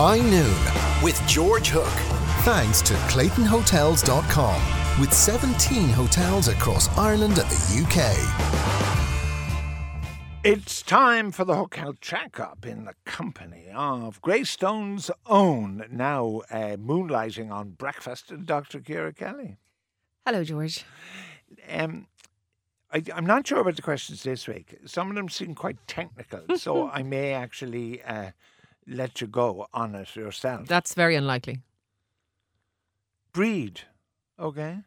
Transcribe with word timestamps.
High 0.00 0.20
Noon 0.20 1.02
with 1.02 1.20
George 1.26 1.70
Hook. 1.70 1.82
Thanks 2.44 2.80
to 2.82 2.94
ClaytonHotels.com 3.10 5.00
with 5.00 5.12
17 5.12 5.88
hotels 5.88 6.46
across 6.46 6.88
Ireland 6.96 7.40
and 7.40 7.50
the 7.50 7.82
UK. 7.82 8.14
It's 10.44 10.82
time 10.82 11.32
for 11.32 11.44
the 11.44 11.56
Hook 11.56 11.80
Out 11.80 12.00
Checkup 12.00 12.64
in 12.64 12.84
the 12.84 12.94
company 13.06 13.64
of 13.74 14.22
Greystones' 14.22 15.10
own, 15.26 15.84
now 15.90 16.42
uh, 16.48 16.76
moonlighting 16.76 17.50
on 17.50 17.70
breakfast, 17.70 18.32
Dr. 18.44 18.78
Ciara 18.78 19.12
Kelly. 19.12 19.56
Hello, 20.24 20.44
George. 20.44 20.84
Um, 21.68 22.06
I, 22.92 23.02
I'm 23.12 23.26
not 23.26 23.48
sure 23.48 23.58
about 23.58 23.74
the 23.74 23.82
questions 23.82 24.22
this 24.22 24.46
week. 24.46 24.78
Some 24.86 25.10
of 25.10 25.16
them 25.16 25.28
seem 25.28 25.56
quite 25.56 25.84
technical, 25.88 26.56
so 26.56 26.88
I 26.92 27.02
may 27.02 27.32
actually 27.32 28.00
uh, 28.04 28.30
let 28.88 29.20
you 29.20 29.26
go 29.26 29.66
on 29.72 29.94
it 29.94 30.16
yourself. 30.16 30.66
That's 30.66 30.94
very 30.94 31.14
unlikely. 31.16 31.60
Breed, 33.32 33.82
okay? 34.38 34.78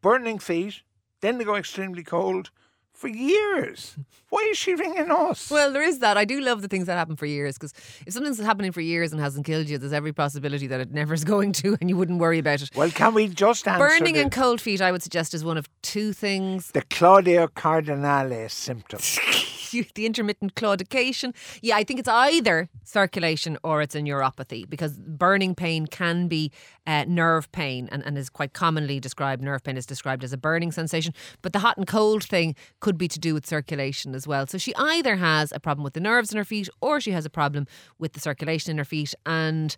Burning 0.00 0.38
feet, 0.38 0.82
then 1.20 1.38
they 1.38 1.44
go 1.44 1.56
extremely 1.56 2.04
cold 2.04 2.50
for 2.92 3.08
years. 3.08 3.96
Why 4.28 4.48
is 4.50 4.58
she 4.58 4.74
ringing 4.74 5.10
us? 5.10 5.50
Well, 5.50 5.72
there 5.72 5.82
is 5.82 6.00
that. 6.00 6.16
I 6.16 6.24
do 6.24 6.40
love 6.40 6.62
the 6.62 6.68
things 6.68 6.86
that 6.86 6.96
happen 6.96 7.16
for 7.16 7.26
years 7.26 7.54
because 7.56 7.72
if 8.06 8.12
something's 8.12 8.38
happening 8.40 8.72
for 8.72 8.80
years 8.80 9.12
and 9.12 9.20
hasn't 9.20 9.46
killed 9.46 9.68
you, 9.68 9.78
there's 9.78 9.92
every 9.92 10.12
possibility 10.12 10.66
that 10.66 10.80
it 10.80 10.92
never 10.92 11.14
is 11.14 11.24
going 11.24 11.52
to, 11.52 11.76
and 11.80 11.88
you 11.88 11.96
wouldn't 11.96 12.18
worry 12.18 12.38
about 12.38 12.62
it. 12.62 12.70
Well, 12.74 12.90
can 12.90 13.14
we 13.14 13.28
just 13.28 13.66
answer 13.66 13.78
Burning 13.78 14.14
the, 14.14 14.22
and 14.22 14.32
cold 14.32 14.60
feet, 14.60 14.80
I 14.80 14.92
would 14.92 15.02
suggest, 15.02 15.34
is 15.34 15.44
one 15.44 15.56
of 15.56 15.68
two 15.82 16.12
things. 16.12 16.70
the 16.72 16.82
Claudia 16.82 17.48
Cardinale 17.48 18.48
symptom? 18.48 19.00
the 19.70 20.06
intermittent 20.06 20.54
claudication. 20.54 21.34
Yeah, 21.62 21.76
I 21.76 21.84
think 21.84 22.00
it's 22.00 22.08
either 22.08 22.68
circulation 22.84 23.58
or 23.62 23.82
it's 23.82 23.94
a 23.94 24.00
neuropathy 24.00 24.68
because 24.68 24.98
burning 24.98 25.54
pain 25.54 25.86
can 25.86 26.28
be 26.28 26.50
uh, 26.86 27.04
nerve 27.06 27.50
pain 27.52 27.88
and, 27.92 28.02
and 28.04 28.16
is 28.16 28.30
quite 28.30 28.52
commonly 28.52 29.00
described. 29.00 29.42
Nerve 29.42 29.62
pain 29.62 29.76
is 29.76 29.86
described 29.86 30.24
as 30.24 30.32
a 30.32 30.38
burning 30.38 30.72
sensation, 30.72 31.14
but 31.42 31.52
the 31.52 31.58
hot 31.60 31.76
and 31.76 31.86
cold 31.86 32.24
thing 32.24 32.54
could 32.80 32.98
be 32.98 33.08
to 33.08 33.18
do 33.18 33.34
with 33.34 33.46
circulation 33.46 34.14
as 34.14 34.26
well. 34.26 34.46
So 34.46 34.58
she 34.58 34.74
either 34.76 35.16
has 35.16 35.52
a 35.52 35.60
problem 35.60 35.84
with 35.84 35.94
the 35.94 36.00
nerves 36.00 36.32
in 36.32 36.38
her 36.38 36.44
feet 36.44 36.68
or 36.80 37.00
she 37.00 37.12
has 37.12 37.24
a 37.24 37.30
problem 37.30 37.66
with 37.98 38.12
the 38.12 38.20
circulation 38.20 38.72
in 38.72 38.78
her 38.78 38.84
feet. 38.84 39.14
And 39.26 39.76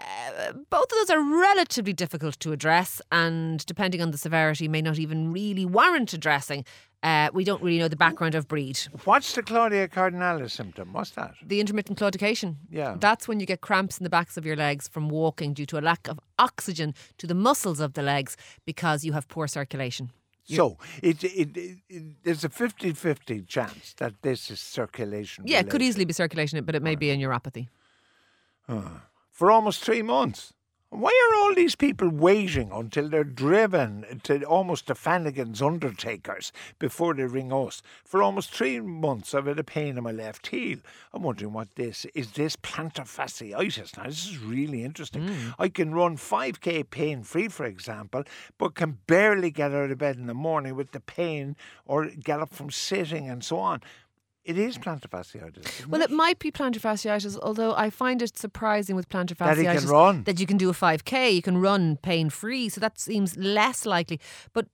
uh, 0.00 0.52
both 0.70 0.84
of 0.84 0.90
those 0.90 1.10
are 1.10 1.22
relatively 1.22 1.92
difficult 1.92 2.38
to 2.40 2.52
address, 2.52 3.00
and 3.12 3.64
depending 3.66 4.00
on 4.00 4.10
the 4.10 4.18
severity, 4.18 4.68
may 4.68 4.82
not 4.82 4.98
even 4.98 5.32
really 5.32 5.64
warrant 5.64 6.12
addressing. 6.12 6.64
Uh, 7.02 7.30
we 7.32 7.44
don't 7.44 7.62
really 7.62 7.78
know 7.78 7.88
the 7.88 7.96
background 7.96 8.34
of 8.34 8.46
breed. 8.46 8.78
What's 9.04 9.34
the 9.34 9.42
Claudia 9.42 9.88
Cardinale's 9.88 10.52
symptom? 10.52 10.92
What's 10.92 11.10
that? 11.12 11.34
The 11.44 11.60
intermittent 11.60 11.98
claudication. 11.98 12.56
Yeah. 12.70 12.96
That's 12.98 13.26
when 13.26 13.40
you 13.40 13.46
get 13.46 13.62
cramps 13.62 13.98
in 13.98 14.04
the 14.04 14.10
backs 14.10 14.36
of 14.36 14.44
your 14.44 14.56
legs 14.56 14.86
from 14.86 15.08
walking 15.08 15.54
due 15.54 15.66
to 15.66 15.78
a 15.78 15.80
lack 15.80 16.08
of 16.08 16.20
oxygen 16.38 16.94
to 17.16 17.26
the 17.26 17.34
muscles 17.34 17.80
of 17.80 17.94
the 17.94 18.02
legs 18.02 18.36
because 18.66 19.02
you 19.02 19.12
have 19.12 19.28
poor 19.28 19.46
circulation. 19.46 20.10
So 20.44 20.78
it, 21.02 21.22
it, 21.22 21.56
it, 21.56 21.78
it 21.88 22.02
there's 22.24 22.44
a 22.44 22.48
50-50 22.48 23.46
chance 23.46 23.94
that 23.98 24.20
this 24.22 24.50
is 24.50 24.58
circulation. 24.58 25.44
Yeah, 25.46 25.60
it 25.60 25.70
could 25.70 25.80
easily 25.80 26.04
be 26.04 26.12
circulation, 26.12 26.62
but 26.64 26.74
it 26.74 26.82
may 26.82 26.96
be 26.96 27.10
a 27.10 27.16
neuropathy. 27.16 27.68
For 29.40 29.50
almost 29.50 29.82
three 29.82 30.02
months. 30.02 30.52
Why 30.90 31.08
are 31.08 31.36
all 31.40 31.54
these 31.54 31.74
people 31.74 32.10
waiting 32.10 32.70
until 32.70 33.08
they're 33.08 33.24
driven 33.24 34.20
to 34.24 34.44
almost 34.44 34.88
to 34.88 34.94
Flanagan's 34.94 35.62
undertakers 35.62 36.52
before 36.78 37.14
they 37.14 37.22
ring 37.22 37.50
us? 37.50 37.80
For 38.04 38.22
almost 38.22 38.52
three 38.52 38.80
months, 38.80 39.34
I've 39.34 39.46
had 39.46 39.58
a 39.58 39.64
pain 39.64 39.96
in 39.96 40.04
my 40.04 40.12
left 40.12 40.48
heel. 40.48 40.80
I'm 41.14 41.22
wondering 41.22 41.54
what 41.54 41.74
this 41.76 42.04
is. 42.14 42.32
This 42.32 42.54
plantar 42.56 43.06
fasciitis. 43.06 43.96
Now, 43.96 44.04
this 44.04 44.26
is 44.26 44.36
really 44.36 44.84
interesting. 44.84 45.28
Hmm. 45.28 45.50
I 45.58 45.70
can 45.70 45.94
run 45.94 46.18
5k 46.18 46.90
pain 46.90 47.22
free, 47.22 47.48
for 47.48 47.64
example, 47.64 48.24
but 48.58 48.74
can 48.74 48.98
barely 49.06 49.50
get 49.50 49.72
out 49.72 49.90
of 49.90 49.96
bed 49.96 50.16
in 50.16 50.26
the 50.26 50.34
morning 50.34 50.76
with 50.76 50.92
the 50.92 51.00
pain 51.00 51.56
or 51.86 52.08
get 52.08 52.40
up 52.40 52.52
from 52.52 52.70
sitting 52.70 53.26
and 53.26 53.42
so 53.42 53.58
on. 53.58 53.80
It 54.44 54.56
is 54.56 54.78
plantar 54.78 55.08
fasciitis. 55.08 55.86
Well, 55.86 56.00
it? 56.00 56.10
it 56.10 56.10
might 56.10 56.38
be 56.38 56.50
plantar 56.50 56.80
fasciitis, 56.80 57.38
although 57.42 57.74
I 57.74 57.90
find 57.90 58.22
it 58.22 58.38
surprising 58.38 58.96
with 58.96 59.08
plantar 59.08 59.36
fasciitis 59.36 59.64
That 59.64 59.64
can 59.80 60.24
that 60.24 60.40
you 60.40 60.46
can 60.46 60.56
do 60.56 60.70
a 60.70 60.72
5K, 60.72 61.34
you 61.34 61.42
can 61.42 61.58
run 61.58 61.98
pain 61.98 62.30
free. 62.30 62.68
So 62.68 62.80
that 62.80 62.98
seems 62.98 63.36
less 63.36 63.84
likely. 63.84 64.18
But 64.52 64.66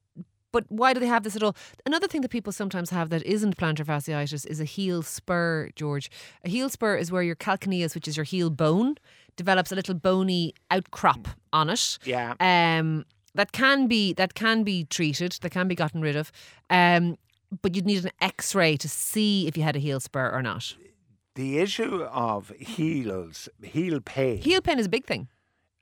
but 0.53 0.65
why 0.69 0.95
do 0.95 1.01
they 1.01 1.07
have 1.07 1.23
this 1.23 1.37
at 1.37 1.43
all? 1.43 1.55
Another 1.85 2.09
thing 2.09 2.23
that 2.23 2.31
people 2.31 2.53
sometimes 2.53 2.89
have 2.91 3.11
that 3.11 3.23
isn't 3.25 3.59
plantar 3.59 3.85
fasciitis 3.85 4.47
is 4.47 4.61
a 4.61 4.65
heel 4.65 5.03
spur, 5.03 5.69
George. 5.75 6.11
A 6.45 6.49
heel 6.49 6.71
spur 6.71 6.97
is 6.97 7.13
where 7.13 7.23
your 7.23 7.37
calcaneus, 7.37 7.95
which 7.95 8.09
is 8.09 8.17
your 8.17 8.25
heel 8.25 8.49
bone, 8.49 8.95
develops 9.37 9.71
a 9.71 9.75
little 9.75 9.95
bony 9.95 10.55
outcrop 10.71 11.29
on 11.53 11.69
it. 11.69 11.99
Yeah. 12.05 12.35
Um, 12.41 13.05
that 13.35 13.53
can 13.53 13.87
be 13.87 14.15
that 14.15 14.33
can 14.33 14.63
be 14.63 14.85
treated, 14.85 15.33
that 15.43 15.51
can 15.51 15.69
be 15.69 15.75
gotten 15.75 16.01
rid 16.01 16.17
of. 16.17 16.33
Um, 16.71 17.19
but 17.63 17.75
you'd 17.75 17.87
need 17.87 18.05
an 18.05 18.11
X-ray 18.21 18.77
to 18.79 18.89
see 18.89 19.47
if 19.47 19.57
you 19.57 19.63
had 19.63 19.77
a 19.77 19.79
heel 19.81 20.01
spur 20.01 20.31
or 20.31 20.43
not. 20.43 20.75
the 21.35 21.59
issue 21.59 22.03
of 22.05 22.51
heels, 22.59 23.49
heel 23.63 24.01
pain, 24.01 24.39
Heel 24.39 24.61
pain 24.63 24.79
is 24.79 24.87
a 24.87 24.89
big 24.89 25.05
thing. 25.05 25.29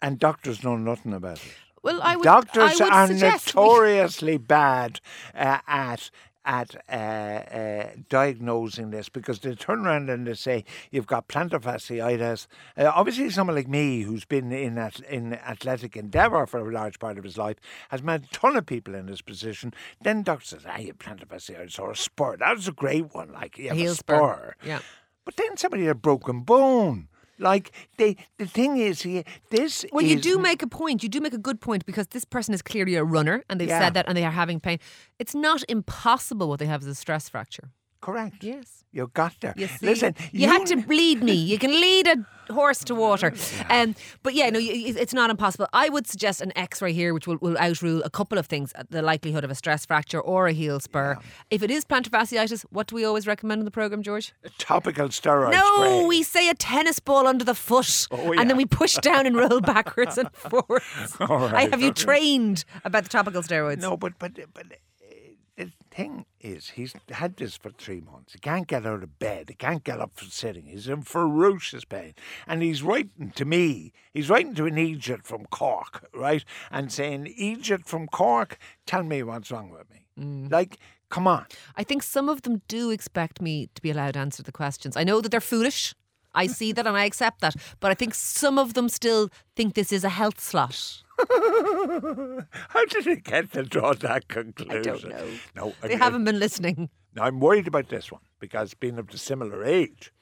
and 0.02 0.18
doctors 0.18 0.62
know 0.64 0.76
nothing 0.76 1.12
about 1.12 1.38
it. 1.38 1.52
Well, 1.82 2.00
I 2.02 2.16
would. 2.16 2.24
doctors 2.24 2.80
I 2.80 2.84
would 2.84 2.92
are 2.92 3.06
suggest 3.08 3.54
we- 3.54 3.60
notoriously 3.62 4.36
bad 4.38 5.00
uh, 5.34 5.58
at 5.68 6.10
at 6.44 6.76
uh, 6.88 6.92
uh, 6.92 7.90
diagnosing 8.08 8.90
this 8.90 9.08
because 9.08 9.40
they 9.40 9.54
turn 9.54 9.86
around 9.86 10.10
and 10.10 10.26
they 10.26 10.34
say 10.34 10.64
you've 10.90 11.06
got 11.06 11.28
plantar 11.28 11.60
fasciitis. 11.60 12.46
Uh, 12.76 12.90
obviously, 12.94 13.30
someone 13.30 13.56
like 13.56 13.68
me 13.68 14.02
who's 14.02 14.24
been 14.24 14.52
in 14.52 14.78
at, 14.78 15.00
in 15.00 15.34
athletic 15.34 15.96
endeavour 15.96 16.46
for 16.46 16.68
a 16.68 16.72
large 16.72 16.98
part 16.98 17.18
of 17.18 17.24
his 17.24 17.38
life 17.38 17.56
has 17.88 18.02
met 18.02 18.24
a 18.24 18.28
ton 18.28 18.56
of 18.56 18.66
people 18.66 18.94
in 18.94 19.06
this 19.06 19.22
position. 19.22 19.72
Then 20.02 20.22
doctor 20.22 20.46
says, 20.46 20.62
"Ah, 20.66 20.78
you 20.78 20.88
have 20.88 20.98
plantar 20.98 21.26
fasciitis 21.26 21.78
or 21.78 21.92
a 21.92 21.96
spur." 21.96 22.36
That 22.36 22.56
was 22.56 22.68
a 22.68 22.72
great 22.72 23.14
one. 23.14 23.32
Like 23.32 23.58
you 23.58 23.68
have 23.68 23.76
heel 23.76 23.92
a 23.92 23.94
spur. 23.94 24.16
spur. 24.16 24.54
Yeah. 24.64 24.80
But 25.24 25.36
then 25.36 25.56
somebody 25.56 25.84
had 25.84 25.92
a 25.92 25.94
broken 25.94 26.40
bone. 26.40 27.08
Like 27.38 27.72
they, 27.98 28.16
the 28.38 28.46
thing 28.46 28.76
is, 28.76 29.02
here, 29.02 29.24
this. 29.50 29.84
Well, 29.92 30.04
you 30.04 30.20
do 30.20 30.38
make 30.38 30.62
a 30.62 30.66
point. 30.66 31.02
You 31.02 31.08
do 31.08 31.20
make 31.20 31.34
a 31.34 31.38
good 31.38 31.60
point 31.60 31.84
because 31.86 32.06
this 32.08 32.24
person 32.24 32.54
is 32.54 32.62
clearly 32.62 32.94
a 32.94 33.04
runner, 33.04 33.42
and 33.48 33.60
they've 33.60 33.68
Yeah. 33.68 33.80
said 33.80 33.94
that, 33.94 34.06
and 34.08 34.16
they 34.16 34.24
are 34.24 34.30
having 34.30 34.60
pain. 34.60 34.78
It's 35.18 35.34
not 35.34 35.62
impossible 35.68 36.48
what 36.48 36.58
they 36.60 36.66
have 36.66 36.82
is 36.82 36.88
a 36.88 36.94
stress 36.94 37.28
fracture. 37.28 37.70
Correct. 38.04 38.44
Yes. 38.44 38.84
You 38.92 39.10
got 39.12 39.34
there. 39.40 39.54
You 39.56 39.66
see, 39.66 39.86
Listen, 39.86 40.14
you, 40.30 40.46
had 40.46 40.66
to 40.66 40.76
lead 40.86 41.22
me. 41.22 41.32
You 41.32 41.58
can 41.58 41.72
lead 41.72 42.06
a 42.06 42.52
horse 42.52 42.84
to 42.84 42.94
water. 42.94 43.32
Um, 43.68 43.96
but 44.22 44.34
yeah, 44.34 44.50
no, 44.50 44.60
it's 44.62 45.12
not 45.14 45.30
impossible. 45.30 45.66
I 45.72 45.88
would 45.88 46.06
suggest 46.06 46.40
an 46.40 46.52
X-ray 46.56 46.92
here, 46.92 47.12
which 47.12 47.26
will, 47.26 47.38
will 47.40 47.58
outrule 47.58 48.02
a 48.04 48.10
couple 48.10 48.38
of 48.38 48.46
things: 48.46 48.72
uh, 48.76 48.84
the 48.90 49.02
likelihood 49.02 49.42
of 49.42 49.50
a 49.50 49.54
stress 49.54 49.84
fracture 49.86 50.20
or 50.20 50.46
a 50.46 50.52
heel 50.52 50.78
spur. 50.78 51.16
If 51.50 51.62
it 51.64 51.70
is 51.70 51.84
plantar 51.84 52.10
fasciitis, 52.10 52.64
what 52.70 52.86
do 52.86 52.94
we 52.94 53.04
always 53.04 53.26
recommend 53.26 53.58
in 53.62 53.64
the 53.64 53.70
program, 53.80 54.02
George? 54.02 54.32
A 54.44 54.50
topical 54.58 55.08
steroid 55.08 55.50
No, 55.50 55.66
spray. 55.76 56.04
we 56.06 56.22
say 56.22 56.48
a 56.48 56.54
tennis 56.54 57.00
ball 57.00 57.26
under 57.26 57.44
the 57.44 57.54
foot, 57.54 58.06
Oh, 58.12 58.32
and 58.38 58.48
then 58.48 58.56
we 58.56 58.66
push 58.66 58.94
down 58.98 59.26
and 59.26 59.34
roll 59.34 59.60
backwards 59.60 60.18
and 60.18 60.28
forwards. 60.50 61.16
All 61.18 61.44
I 61.46 61.68
have 61.68 61.82
you 61.82 61.92
trained 61.92 62.64
about 62.84 63.02
the 63.02 63.08
topical 63.08 63.42
steroids. 63.42 63.80
No, 63.80 63.96
but 63.96 64.12
but 64.20 64.32
but 64.54 64.66
thing 65.94 66.26
is, 66.40 66.70
he's 66.70 66.94
had 67.10 67.36
this 67.36 67.56
for 67.56 67.70
three 67.70 68.00
months. 68.00 68.32
He 68.32 68.38
can't 68.38 68.66
get 68.66 68.86
out 68.86 69.02
of 69.02 69.18
bed. 69.18 69.48
He 69.48 69.54
can't 69.54 69.84
get 69.84 70.00
up 70.00 70.12
from 70.14 70.28
sitting. 70.28 70.66
He's 70.66 70.88
in 70.88 71.02
ferocious 71.02 71.84
pain, 71.84 72.14
and 72.46 72.62
he's 72.62 72.82
writing 72.82 73.32
to 73.36 73.44
me. 73.44 73.92
He's 74.12 74.28
writing 74.28 74.54
to 74.56 74.66
an 74.66 74.78
Egypt 74.78 75.26
from 75.26 75.46
Cork, 75.46 76.08
right, 76.14 76.44
and 76.70 76.92
saying, 76.92 77.32
"Egypt 77.36 77.88
from 77.88 78.06
Cork, 78.06 78.58
tell 78.86 79.02
me 79.02 79.22
what's 79.22 79.50
wrong 79.50 79.70
with 79.70 79.88
me." 79.90 80.06
Mm. 80.18 80.50
Like, 80.50 80.78
come 81.08 81.26
on. 81.26 81.46
I 81.76 81.84
think 81.84 82.02
some 82.02 82.28
of 82.28 82.42
them 82.42 82.62
do 82.68 82.90
expect 82.90 83.40
me 83.40 83.68
to 83.74 83.82
be 83.82 83.90
allowed 83.90 84.14
to 84.14 84.20
answer 84.20 84.42
the 84.42 84.52
questions. 84.52 84.96
I 84.96 85.04
know 85.04 85.20
that 85.20 85.30
they're 85.30 85.40
foolish. 85.40 85.94
I 86.34 86.48
see 86.48 86.72
that 86.72 86.86
and 86.86 86.96
I 86.96 87.04
accept 87.04 87.40
that. 87.40 87.54
But 87.78 87.92
I 87.92 87.94
think 87.94 88.14
some 88.14 88.58
of 88.58 88.74
them 88.74 88.88
still 88.88 89.30
think 89.54 89.74
this 89.74 89.92
is 89.92 90.02
a 90.02 90.08
health 90.08 90.40
slot. 90.40 91.03
How 92.68 92.84
did 92.86 93.04
he 93.04 93.16
get 93.16 93.52
to 93.52 93.62
draw 93.62 93.94
that 93.94 94.28
conclusion? 94.28 94.78
I 94.78 94.82
don't 94.82 95.08
know. 95.08 95.26
No, 95.56 95.72
They 95.82 95.94
I- 95.94 95.98
haven't 95.98 96.24
been 96.24 96.38
listening. 96.38 96.88
Now, 97.14 97.24
I'm 97.24 97.38
worried 97.40 97.68
about 97.68 97.88
this 97.88 98.10
one 98.10 98.22
because 98.40 98.74
being 98.74 98.98
of 98.98 99.08
the 99.08 99.18
similar 99.18 99.64
age. 99.64 100.12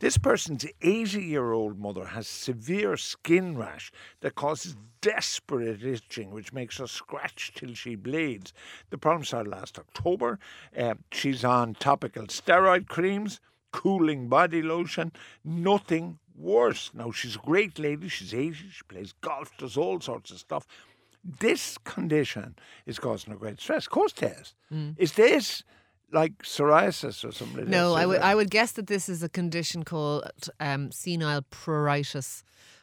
This 0.00 0.16
person's 0.16 0.64
80 0.80 1.20
year 1.22 1.50
old 1.50 1.80
mother 1.80 2.04
has 2.04 2.28
severe 2.28 2.96
skin 2.96 3.58
rash 3.58 3.90
that 4.20 4.36
causes 4.36 4.76
desperate 5.00 5.82
itching, 5.82 6.30
which 6.30 6.52
makes 6.52 6.78
her 6.78 6.86
scratch 6.86 7.50
till 7.56 7.74
she 7.74 7.96
bleeds. 7.96 8.52
The 8.90 8.98
problem 8.98 9.24
started 9.24 9.50
last 9.50 9.76
October. 9.76 10.38
Uh, 10.76 10.94
she's 11.10 11.44
on 11.44 11.74
topical 11.74 12.26
steroid 12.28 12.86
creams, 12.86 13.40
cooling 13.72 14.28
body 14.28 14.62
lotion, 14.62 15.12
nothing 15.44 16.18
worse. 16.34 16.90
Now, 16.94 17.10
she's 17.10 17.36
a 17.36 17.40
great 17.40 17.78
lady. 17.78 18.08
She's 18.08 18.32
80. 18.34 18.54
She 18.70 18.82
plays 18.88 19.12
golf, 19.20 19.50
does 19.58 19.76
all 19.76 20.00
sorts 20.00 20.30
of 20.30 20.38
stuff. 20.38 20.66
This 21.24 21.78
condition 21.78 22.56
is 22.86 22.98
causing 22.98 23.32
her 23.32 23.38
great 23.38 23.60
stress. 23.60 23.86
Of 23.86 23.90
course, 23.90 24.12
it 24.22 24.32
is. 24.40 24.54
Is 24.96 25.12
this 25.14 25.62
like 26.12 26.38
psoriasis 26.38 27.24
or 27.24 27.32
something. 27.32 27.68
No. 27.68 27.94
I 27.94 28.06
would 28.06 28.20
I 28.20 28.34
would 28.34 28.50
guess 28.50 28.72
that 28.72 28.86
this 28.86 29.08
is 29.08 29.22
a 29.22 29.28
condition 29.28 29.82
called 29.84 30.30
um, 30.60 30.90
senile 30.90 31.42
pruritus. 31.50 32.42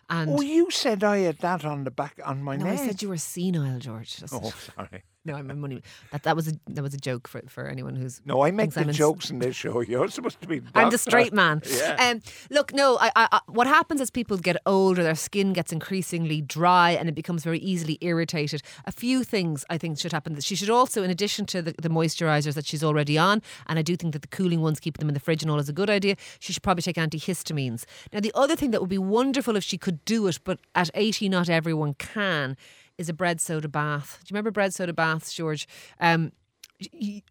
And 0.09 0.29
Oh, 0.29 0.41
you 0.41 0.69
said 0.69 1.03
I 1.03 1.19
had 1.19 1.39
that 1.39 1.65
on 1.65 1.83
the 1.83 1.91
back 1.91 2.19
on 2.23 2.43
my 2.43 2.55
no, 2.55 2.65
neck. 2.65 2.79
I 2.79 2.85
said 2.87 3.01
you 3.01 3.09
were 3.09 3.17
senile, 3.17 3.79
George. 3.79 4.17
That's- 4.17 4.39
Oh, 4.43 4.53
sorry. 4.75 5.03
No, 5.25 5.33
I'm 5.35 5.49
only 5.49 5.81
that 6.11 6.21
that 6.23 6.35
was 6.35 6.47
a 6.47 6.53
that 6.67 6.83
was 6.83 6.93
a 6.93 6.97
joke 6.97 7.27
for 7.27 7.41
for 7.47 7.67
anyone 7.67 7.95
who's 7.95 8.21
No, 8.25 8.43
I 8.43 8.51
make 8.51 8.71
the 8.71 8.85
jokes 8.85 9.31
in 9.31 9.39
this 9.39 9.55
show. 9.55 9.81
You're 9.87 10.07
supposed 10.07 10.39
to 10.41 10.47
be. 10.47 10.61
I'm 10.75 10.91
the 10.91 10.99
straight 10.99 11.33
man. 11.33 11.63
Yeah. 11.65 12.11
Um, 12.11 12.21
look, 12.51 12.73
no. 12.73 12.97
I, 13.01 13.11
I, 13.15 13.27
I, 13.31 13.39
what 13.47 13.65
happens 13.65 14.01
as 14.01 14.11
people 14.11 14.37
get 14.37 14.57
older, 14.67 15.01
their 15.01 15.15
skin 15.15 15.51
gets 15.53 15.71
increasingly 15.71 16.41
dry, 16.41 16.91
and 16.91 17.09
it 17.09 17.15
becomes 17.15 17.43
very 17.43 17.59
easily 17.59 17.97
irritated. 18.01 18.61
A 18.85 18.91
few 18.91 19.23
things 19.23 19.65
I 19.69 19.79
think 19.79 19.99
should 19.99 20.11
happen. 20.11 20.39
She 20.41 20.55
should 20.55 20.69
also, 20.69 21.01
in 21.01 21.09
addition 21.09 21.47
to 21.47 21.61
the, 21.61 21.73
the 21.81 21.89
moisturisers 21.89 22.53
that 22.53 22.67
she's 22.67 22.83
already 22.83 23.17
on, 23.17 23.41
and 23.65 23.79
I 23.79 23.81
do 23.81 23.95
think 23.95 24.13
that 24.13 24.21
the 24.21 24.27
cooling 24.27 24.61
ones, 24.61 24.79
keep 24.79 24.99
them 24.99 25.07
in 25.07 25.15
the 25.15 25.19
fridge 25.19 25.41
and 25.41 25.49
all, 25.49 25.59
is 25.59 25.69
a 25.69 25.73
good 25.73 25.89
idea. 25.89 26.15
She 26.39 26.53
should 26.53 26.63
probably 26.63 26.83
take 26.83 26.97
antihistamines. 26.97 27.85
Now, 28.13 28.19
the 28.19 28.31
other 28.35 28.55
thing 28.55 28.69
that 28.71 28.81
would 28.81 28.89
be 28.89 28.99
wonderful 28.99 29.55
if 29.55 29.63
she 29.63 29.77
could 29.77 30.05
do 30.05 30.27
it, 30.27 30.39
but 30.43 30.59
at 30.75 30.91
80, 30.93 31.29
not 31.29 31.49
everyone 31.49 31.95
can, 31.95 32.57
is 32.97 33.09
a 33.09 33.13
bread 33.13 33.41
soda 33.41 33.67
bath. 33.67 34.19
Do 34.23 34.31
you 34.31 34.35
remember 34.35 34.51
bread 34.51 34.73
soda 34.73 34.93
baths, 34.93 35.33
George? 35.33 35.67
Um, 35.99 36.31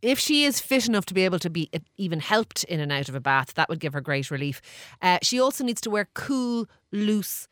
if 0.01 0.19
she 0.19 0.45
is 0.45 0.61
fit 0.61 0.89
enough 0.89 1.05
to 1.07 1.15
be 1.15 1.25
able 1.25 1.39
to 1.41 1.51
be 1.51 1.71
even 1.97 2.21
helped 2.21 2.65
in 2.65 2.81
and 2.81 2.91
out 2.91 3.09
of 3.09 3.15
a 3.15 3.21
bath, 3.21 3.55
that 3.55 3.69
would 3.69 3.81
give 3.81 3.93
her 3.93 4.01
great 4.01 4.31
relief. 4.31 4.63
Uh, 5.03 5.19
she 5.23 5.39
also 5.39 5.65
needs 5.65 5.81
to 5.83 5.91
wear 5.91 6.09
cool, 6.15 6.67
loose, 6.93 7.47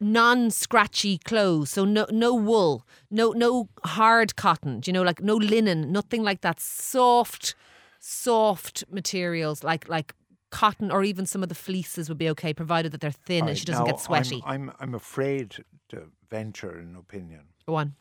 non-scratchy 0.00 1.18
clothes. 1.18 1.70
So 1.70 1.84
no, 1.84 2.06
no 2.10 2.34
wool, 2.34 2.86
no, 3.10 3.32
no 3.32 3.68
hard 3.84 4.36
cotton. 4.36 4.80
Do 4.80 4.90
you 4.90 4.92
know, 4.92 5.02
like 5.02 5.22
no 5.22 5.36
linen, 5.36 5.90
nothing 5.92 6.22
like 6.22 6.42
that. 6.42 6.60
Soft, 6.60 7.54
soft 7.98 8.84
materials 8.90 9.62
like 9.62 9.88
like 9.88 10.14
cotton 10.50 10.90
or 10.90 11.02
even 11.04 11.26
some 11.26 11.42
of 11.42 11.48
the 11.48 11.54
fleeces 11.54 12.08
would 12.08 12.18
be 12.18 12.28
okay, 12.30 12.52
provided 12.52 12.92
that 12.92 13.00
they're 13.00 13.10
thin 13.10 13.48
and 13.48 13.56
she 13.56 13.64
doesn't 13.64 13.86
get 13.86 14.00
sweaty. 14.00 14.42
I'm, 14.44 14.70
I'm 14.70 14.76
I'm 14.80 14.94
afraid 14.94 15.64
to 15.90 16.08
venture 16.28 16.78
an 16.78 16.96
opinion. 16.96 17.42
Go 17.66 17.76
on. 17.76 17.94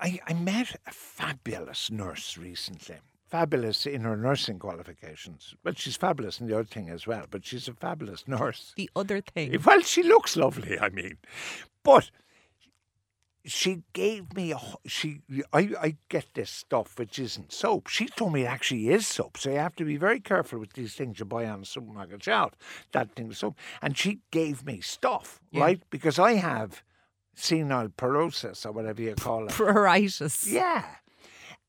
I, 0.00 0.20
I 0.26 0.34
met 0.34 0.76
a 0.86 0.92
fabulous 0.92 1.90
nurse 1.90 2.36
recently. 2.38 2.96
Fabulous 3.28 3.86
in 3.86 4.02
her 4.02 4.16
nursing 4.16 4.58
qualifications. 4.60 5.54
Well, 5.64 5.74
she's 5.76 5.96
fabulous 5.96 6.40
in 6.40 6.46
the 6.46 6.54
other 6.54 6.64
thing 6.64 6.88
as 6.90 7.06
well, 7.06 7.24
but 7.28 7.44
she's 7.44 7.66
a 7.66 7.72
fabulous 7.72 8.24
nurse. 8.28 8.72
The 8.76 8.90
other 8.94 9.20
thing. 9.20 9.60
Well, 9.64 9.80
she 9.80 10.02
looks 10.04 10.36
lovely, 10.36 10.78
I 10.78 10.90
mean. 10.90 11.18
But 11.82 12.10
she 13.46 13.82
gave 13.92 14.34
me 14.34 14.52
a 14.52 14.58
she 14.86 15.20
I, 15.52 15.70
I 15.80 15.96
get 16.08 16.26
this 16.34 16.50
stuff 16.50 16.98
which 16.98 17.18
isn't 17.18 17.52
soap. 17.52 17.86
She 17.88 18.06
told 18.06 18.32
me 18.32 18.42
it 18.42 18.46
actually 18.46 18.88
is 18.90 19.06
soap, 19.06 19.38
so 19.38 19.50
you 19.50 19.56
have 19.58 19.76
to 19.76 19.84
be 19.84 19.96
very 19.96 20.20
careful 20.20 20.58
with 20.58 20.72
these 20.72 20.94
things 20.94 21.18
you 21.18 21.24
buy 21.24 21.46
on 21.46 21.60
the 21.60 21.66
supermarket 21.66 22.22
shelf. 22.24 22.52
That 22.92 23.14
thing 23.14 23.30
is 23.30 23.38
soap. 23.38 23.56
And 23.80 23.96
she 23.96 24.20
gave 24.30 24.64
me 24.64 24.80
stuff, 24.80 25.40
Yeah. 25.52 25.62
right? 25.62 25.82
Because 25.90 26.18
I 26.18 26.32
have 26.34 26.82
senile 27.34 27.88
parosis 27.90 28.66
or 28.66 28.72
whatever 28.72 29.00
you 29.02 29.14
call 29.14 29.44
it. 29.46 29.50
Pruritus. 29.52 30.50
Yeah. 30.50 30.84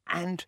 And 0.07 0.45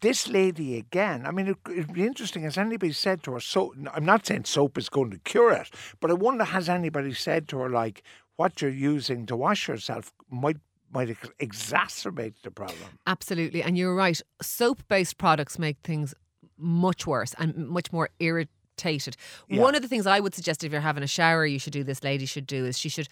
this 0.00 0.28
lady 0.28 0.78
again, 0.78 1.26
I 1.26 1.30
mean, 1.30 1.48
it, 1.48 1.56
it'd 1.70 1.92
be 1.92 2.06
interesting. 2.06 2.44
Has 2.44 2.56
anybody 2.56 2.92
said 2.92 3.22
to 3.24 3.32
her, 3.32 3.40
so 3.40 3.74
I'm 3.92 4.04
not 4.06 4.24
saying 4.26 4.44
soap 4.46 4.78
is 4.78 4.88
going 4.88 5.10
to 5.10 5.18
cure 5.18 5.52
it, 5.52 5.68
but 6.00 6.10
I 6.10 6.14
wonder, 6.14 6.44
has 6.44 6.68
anybody 6.70 7.12
said 7.12 7.48
to 7.48 7.58
her, 7.58 7.68
like, 7.68 8.02
what 8.36 8.60
you're 8.60 8.70
using 8.70 9.26
to 9.26 9.36
wash 9.36 9.68
yourself 9.68 10.12
might 10.30 10.56
might 10.92 11.10
ex- 11.10 11.28
exacerbate 11.40 12.34
the 12.42 12.50
problem? 12.50 12.98
Absolutely. 13.06 13.62
And 13.62 13.76
you're 13.76 13.94
right. 13.96 14.20
Soap 14.42 14.82
based 14.88 15.18
products 15.18 15.58
make 15.58 15.76
things 15.82 16.14
much 16.56 17.06
worse 17.06 17.34
and 17.38 17.68
much 17.68 17.92
more 17.92 18.10
irritated. 18.20 19.16
Yeah. 19.48 19.60
One 19.60 19.74
of 19.74 19.82
the 19.82 19.88
things 19.88 20.06
I 20.06 20.20
would 20.20 20.34
suggest 20.34 20.62
if 20.62 20.70
you're 20.70 20.80
having 20.80 21.02
a 21.02 21.08
shower, 21.08 21.44
you 21.46 21.58
should 21.58 21.72
do, 21.72 21.82
this 21.84 22.04
lady 22.04 22.26
should 22.26 22.46
do, 22.46 22.64
is 22.64 22.78
she 22.78 22.88
should. 22.88 23.08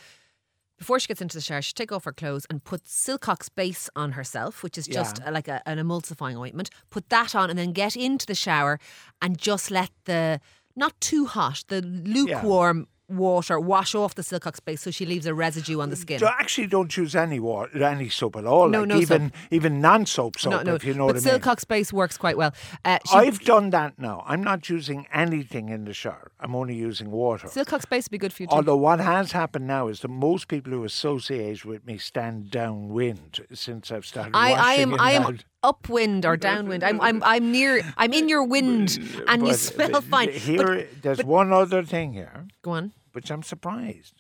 Before 0.78 0.98
she 0.98 1.06
gets 1.06 1.20
into 1.22 1.36
the 1.36 1.40
shower, 1.40 1.60
she 1.62 1.68
should 1.68 1.76
take 1.76 1.92
off 1.92 2.04
her 2.04 2.12
clothes 2.12 2.44
and 2.50 2.62
put 2.64 2.84
Silcocks 2.84 3.48
base 3.54 3.88
on 3.94 4.12
herself, 4.12 4.62
which 4.64 4.76
is 4.78 4.86
just 4.86 5.18
Yeah. 5.20 5.30
like 5.30 5.46
a, 5.48 5.60
an 5.66 5.78
emulsifying 5.78 6.36
ointment. 6.38 6.70
Put 6.90 7.08
that 7.10 7.34
on 7.36 7.50
and 7.50 7.58
then 7.58 7.72
get 7.72 7.96
into 7.96 8.26
the 8.26 8.34
shower 8.34 8.78
and 9.20 9.38
just 9.38 9.70
let 9.70 9.90
the, 10.06 10.40
not 10.74 11.00
too 11.00 11.26
hot, 11.26 11.62
the 11.68 11.82
lukewarm 11.82 12.88
water 13.12 13.58
wash 13.60 13.94
off 13.94 14.14
the 14.14 14.22
Silcocks 14.22 14.64
base 14.64 14.82
so 14.82 14.90
she 14.90 15.06
leaves 15.06 15.26
a 15.26 15.34
residue 15.34 15.80
on 15.80 15.90
the 15.90 15.96
skin. 15.96 16.18
So 16.18 16.26
actually, 16.26 16.66
don't 16.66 16.96
use 16.96 17.14
any 17.14 17.40
water, 17.40 17.82
any 17.82 18.08
soap 18.08 18.36
at 18.36 18.44
all. 18.44 18.68
No, 18.68 18.80
like 18.80 18.88
no 18.88 18.96
even 18.98 19.32
even 19.50 19.80
non-soap 19.80 20.38
soap, 20.38 20.52
no, 20.52 20.62
no. 20.62 20.74
if 20.74 20.84
you 20.84 20.94
know 20.94 21.06
but 21.06 21.16
what 21.16 21.26
I 21.26 21.32
mean. 21.32 21.40
Silcocks 21.40 21.66
base 21.66 21.92
works 21.92 22.16
quite 22.16 22.36
well. 22.36 22.54
Uh, 22.84 22.98
I've 23.12 23.40
done 23.40 23.70
that 23.70 23.98
now. 23.98 24.22
I'm 24.26 24.42
not 24.42 24.68
using 24.68 25.06
anything 25.12 25.68
in 25.68 25.84
the 25.84 25.94
shower. 25.94 26.32
I'm 26.40 26.54
only 26.54 26.74
using 26.74 27.10
water. 27.10 27.48
Silcocks 27.48 27.88
base 27.88 28.06
would 28.06 28.12
be 28.12 28.18
good 28.18 28.32
for 28.32 28.42
you 28.42 28.46
too. 28.48 28.54
Although 28.54 28.76
what 28.76 29.00
has 29.00 29.32
happened 29.32 29.66
now 29.66 29.88
is 29.88 30.00
that 30.00 30.08
most 30.08 30.48
people 30.48 30.72
who 30.72 30.84
associate 30.84 31.64
with 31.64 31.86
me 31.86 31.98
stand 31.98 32.50
downwind 32.50 33.40
since 33.52 33.90
I've 33.90 34.06
started 34.06 34.34
I, 34.34 34.52
I 34.52 34.74
am 34.74 35.00
I 35.00 35.12
am 35.12 35.38
upwind 35.62 36.26
or 36.26 36.36
downwind. 36.36 36.84
I'm 36.84 37.00
I'm 37.00 37.22
I'm 37.22 37.52
near. 37.52 37.82
I'm 37.96 38.12
in 38.12 38.28
your 38.28 38.44
wind, 38.44 38.98
and 39.28 39.46
you 39.46 39.54
smell 39.54 40.00
fine. 40.00 40.30
Here, 40.30 40.88
there's 41.00 41.22
one 41.24 41.52
other 41.52 41.82
thing 41.82 42.12
here, 42.12 42.46
Go 42.62 42.72
on. 42.72 42.92
Which 43.12 43.30
I'm 43.30 43.42
surprised. 43.42 44.14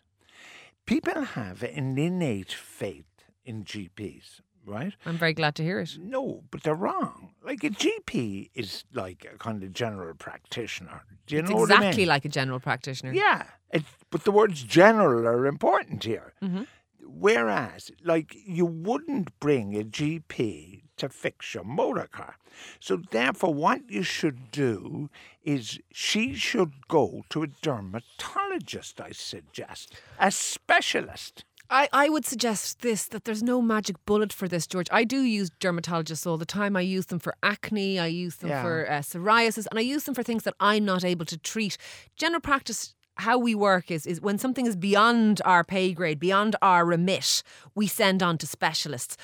People 0.86 1.22
have 1.22 1.62
an 1.62 1.96
innate 1.98 2.52
faith 2.52 3.04
in 3.44 3.64
GPs, 3.64 4.40
right? 4.66 4.94
I'm 5.06 5.16
very 5.16 5.32
glad 5.34 5.54
to 5.56 5.62
hear 5.62 5.78
it. 5.80 5.96
No, 6.00 6.42
but 6.50 6.62
they're 6.62 6.74
wrong. 6.74 7.34
Like 7.44 7.62
a 7.64 7.70
GP 7.70 8.50
is 8.54 8.84
like 8.92 9.26
a 9.32 9.38
kind 9.38 9.62
of 9.62 9.72
general 9.72 10.14
practitioner. 10.14 11.02
Do 11.26 11.36
you 11.36 11.40
It's 11.42 11.50
know 11.50 11.56
what 11.56 11.70
I 11.70 11.74
mean? 11.74 11.82
exactly 11.84 12.06
like 12.06 12.24
a 12.24 12.28
general 12.28 12.60
practitioner. 12.60 13.12
Yeah, 13.12 13.44
it, 13.70 13.84
but 14.10 14.24
the 14.24 14.32
words 14.32 14.62
general 14.64 15.26
are 15.26 15.46
important 15.46 16.04
here. 16.04 16.34
Mm-hmm. 16.42 16.62
Whereas, 17.04 17.90
like, 18.02 18.34
you 18.46 18.64
wouldn't 18.66 19.38
bring 19.38 19.76
a 19.78 19.84
GP 19.84 20.81
to 21.02 21.08
fix 21.08 21.54
your 21.54 21.64
motor 21.64 22.08
car. 22.10 22.34
So, 22.80 22.96
therefore, 23.10 23.54
what 23.54 23.80
you 23.90 24.02
should 24.02 24.50
do 24.50 25.08
is 25.44 25.78
she 25.92 26.34
should 26.34 26.72
go 26.88 27.22
to 27.30 27.42
a 27.42 27.46
dermatologist, 27.46 29.00
I 29.00 29.12
suggest, 29.12 29.94
a 30.18 30.30
specialist. 30.30 31.44
I, 31.70 31.88
I 31.92 32.08
would 32.10 32.26
suggest 32.26 32.80
this 32.82 33.06
that 33.06 33.24
there's 33.24 33.42
no 33.42 33.62
magic 33.62 33.96
bullet 34.04 34.32
for 34.32 34.46
this, 34.46 34.66
George. 34.66 34.88
I 34.90 35.04
do 35.04 35.22
use 35.22 35.50
dermatologists 35.60 36.26
all 36.26 36.36
the 36.36 36.44
time. 36.44 36.76
I 36.76 36.82
use 36.82 37.06
them 37.06 37.18
for 37.18 37.34
acne, 37.42 37.98
I 37.98 38.06
use 38.08 38.36
them 38.36 38.50
Yeah. 38.50 38.62
for 38.62 38.90
uh, 38.90 38.98
psoriasis, 39.00 39.66
and 39.70 39.78
I 39.78 39.82
use 39.82 40.04
them 40.04 40.14
for 40.14 40.22
things 40.22 40.42
that 40.44 40.54
I'm 40.60 40.84
not 40.84 41.02
able 41.04 41.24
to 41.26 41.38
treat. 41.38 41.76
General 42.16 42.40
practice. 42.40 42.94
How 43.16 43.36
we 43.36 43.54
work 43.54 43.90
is, 43.90 44.06
is 44.06 44.22
when 44.22 44.38
something 44.38 44.64
is 44.66 44.74
beyond 44.74 45.42
our 45.44 45.62
pay 45.64 45.92
grade, 45.92 46.18
beyond 46.18 46.56
our 46.62 46.86
remit, 46.86 47.42
we 47.74 47.86
send 47.86 48.22
on 48.22 48.38
to 48.38 48.46
specialists. 48.46 49.18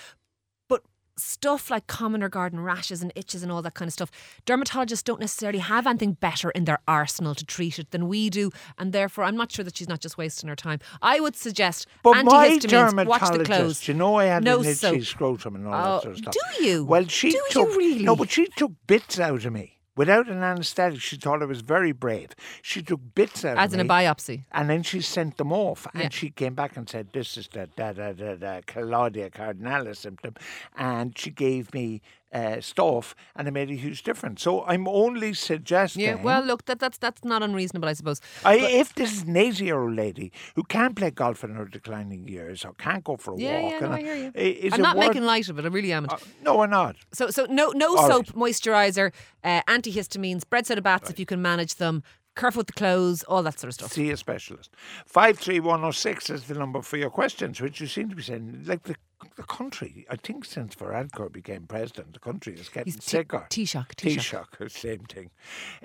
Stuff 1.18 1.70
like 1.70 1.86
common 1.88 2.22
or 2.22 2.28
garden 2.28 2.60
rashes 2.60 3.02
and 3.02 3.12
itches 3.16 3.42
and 3.42 3.50
all 3.50 3.60
that 3.62 3.74
kind 3.74 3.88
of 3.88 3.92
stuff, 3.92 4.10
dermatologists 4.46 5.02
don't 5.04 5.20
necessarily 5.20 5.58
have 5.58 5.86
anything 5.86 6.12
better 6.12 6.50
in 6.50 6.64
their 6.64 6.78
arsenal 6.86 7.34
to 7.34 7.44
treat 7.44 7.78
it 7.78 7.90
than 7.90 8.08
we 8.08 8.30
do. 8.30 8.50
And 8.78 8.92
therefore, 8.92 9.24
I'm 9.24 9.36
not 9.36 9.50
sure 9.50 9.64
that 9.64 9.76
she's 9.76 9.88
not 9.88 10.00
just 10.00 10.16
wasting 10.16 10.48
her 10.48 10.56
time. 10.56 10.78
I 11.02 11.20
would 11.20 11.34
suggest 11.36 11.86
But 12.02 12.24
my 12.24 12.50
antihistamines, 12.50 13.06
watch 13.06 13.20
the 13.22 13.26
clothes. 13.26 13.46
dermatologist, 13.46 13.88
you 13.88 13.94
know, 13.94 14.16
I 14.16 14.24
had 14.26 14.44
No 14.44 14.60
an 14.60 14.66
itchy 14.66 14.74
soap. 14.74 15.02
scrotum 15.02 15.56
and 15.56 15.66
all 15.66 15.74
Oh, 15.74 15.94
that 15.96 16.02
sort 16.02 16.12
of 16.14 16.18
stuff. 16.18 16.34
do 16.58 16.64
you? 16.64 16.84
Well, 16.84 17.06
she 17.06 17.30
Do 17.32 17.40
you 17.54 17.76
really? 17.76 18.04
no, 18.04 18.14
but 18.16 18.30
she 18.30 18.46
took 18.56 18.72
bits 18.86 19.18
out 19.18 19.44
of 19.44 19.52
me 19.52 19.77
without 19.98 20.28
an 20.28 20.42
anaesthetic. 20.42 21.00
She 21.00 21.16
thought 21.16 21.42
I 21.42 21.44
was 21.44 21.60
very 21.60 21.92
brave. 21.92 22.30
She 22.62 22.80
took 22.82 23.00
bits 23.14 23.44
out 23.44 23.58
As 23.58 23.74
of 23.74 23.80
in 23.80 23.86
a 23.86 23.88
biopsy. 23.88 24.44
And 24.52 24.70
then 24.70 24.82
she 24.82 25.00
sent 25.02 25.36
them 25.36 25.52
off, 25.52 25.86
and 25.92 26.12
she 26.12 26.30
came 26.30 26.54
back 26.54 26.76
and 26.76 26.88
said, 26.88 27.08
"This 27.12 27.36
is 27.36 27.48
the 27.48 27.68
da 27.76 27.92
da 27.92 28.12
da 28.12 28.36
da 28.36 28.60
Claudia 28.66 29.28
Cardinale's 29.28 29.98
symptom," 29.98 30.34
and 30.76 31.18
she 31.18 31.30
gave 31.30 31.74
me 31.74 32.00
uh, 32.32 32.60
stuff, 32.60 33.14
and 33.34 33.48
it 33.48 33.50
made 33.52 33.70
a 33.70 33.74
huge 33.74 34.02
difference. 34.02 34.42
So 34.42 34.64
I'm 34.64 34.86
only 34.86 35.32
suggesting. 35.34 36.02
Yeah, 36.02 36.14
well, 36.16 36.42
look, 36.42 36.64
that, 36.66 36.78
that's 36.78 36.98
that's 36.98 37.24
not 37.24 37.42
unreasonable, 37.42 37.88
I 37.88 37.94
suppose. 37.94 38.20
I, 38.44 38.56
if 38.56 38.94
this 38.94 39.12
is 39.12 39.22
an 39.22 39.36
80 39.36 39.64
year 39.64 39.80
old 39.80 39.94
lady 39.96 40.32
who 40.54 40.62
can't 40.64 40.94
play 40.94 41.10
golf 41.10 41.42
in 41.44 41.50
her 41.54 41.64
declining 41.64 42.28
years 42.28 42.64
or 42.64 42.74
can't 42.74 43.02
go 43.04 43.16
for 43.16 43.34
a 43.34 43.38
Yeah, 43.38 43.60
walk, 43.62 43.72
yeah, 43.72 43.80
no, 43.80 43.92
I 43.92 44.00
hear 44.02 44.16
you. 44.16 44.32
is 44.34 44.72
I'm 44.74 44.82
not 44.82 44.96
worth- 44.96 45.08
making 45.08 45.24
light 45.24 45.48
of 45.48 45.58
it. 45.58 45.64
I 45.64 45.68
really 45.68 45.92
am. 45.92 46.06
Uh, 46.08 46.18
no, 46.42 46.56
we're 46.58 46.66
not. 46.66 46.96
So, 47.12 47.30
so 47.30 47.46
no, 47.46 47.70
no 47.70 47.96
All 47.96 48.08
soap, 48.08 48.26
moisturizer, 48.26 49.12
uh, 49.44 49.62
antihistamines, 49.68 50.48
bread 50.48 50.66
soda 50.66 50.82
baths 50.82 51.08
if 51.10 51.18
you 51.18 51.26
can 51.26 51.40
manage 51.42 51.76
them. 51.76 52.02
Careful 52.36 52.60
with 52.60 52.68
the 52.68 52.72
clothes, 52.74 53.24
all 53.24 53.42
that 53.42 53.58
sort 53.58 53.68
of 53.70 53.74
stuff. 53.74 53.92
See 53.92 54.10
a 54.10 54.16
specialist. 54.16 54.70
53106 55.06 56.30
is 56.30 56.44
the 56.44 56.54
number 56.54 56.82
for 56.82 56.96
your 56.96 57.10
questions, 57.10 57.60
which 57.60 57.80
you 57.80 57.86
seem 57.86 58.08
to 58.10 58.16
be 58.16 58.22
saying. 58.22 58.62
Like 58.66 58.84
the, 58.84 58.94
the 59.36 59.42
country, 59.42 60.06
I 60.10 60.16
think 60.16 60.44
since 60.44 60.74
Varadkar 60.74 61.32
became 61.32 61.66
president, 61.66 62.12
the 62.14 62.18
country 62.20 62.54
is 62.54 62.68
getting 62.68 62.92
He's 62.92 62.96
T- 63.02 63.16
sicker. 63.18 63.46
Taoiseach, 63.50 63.94
Taoiseach. 63.96 64.70
Same 64.70 65.00
thing. 65.00 65.30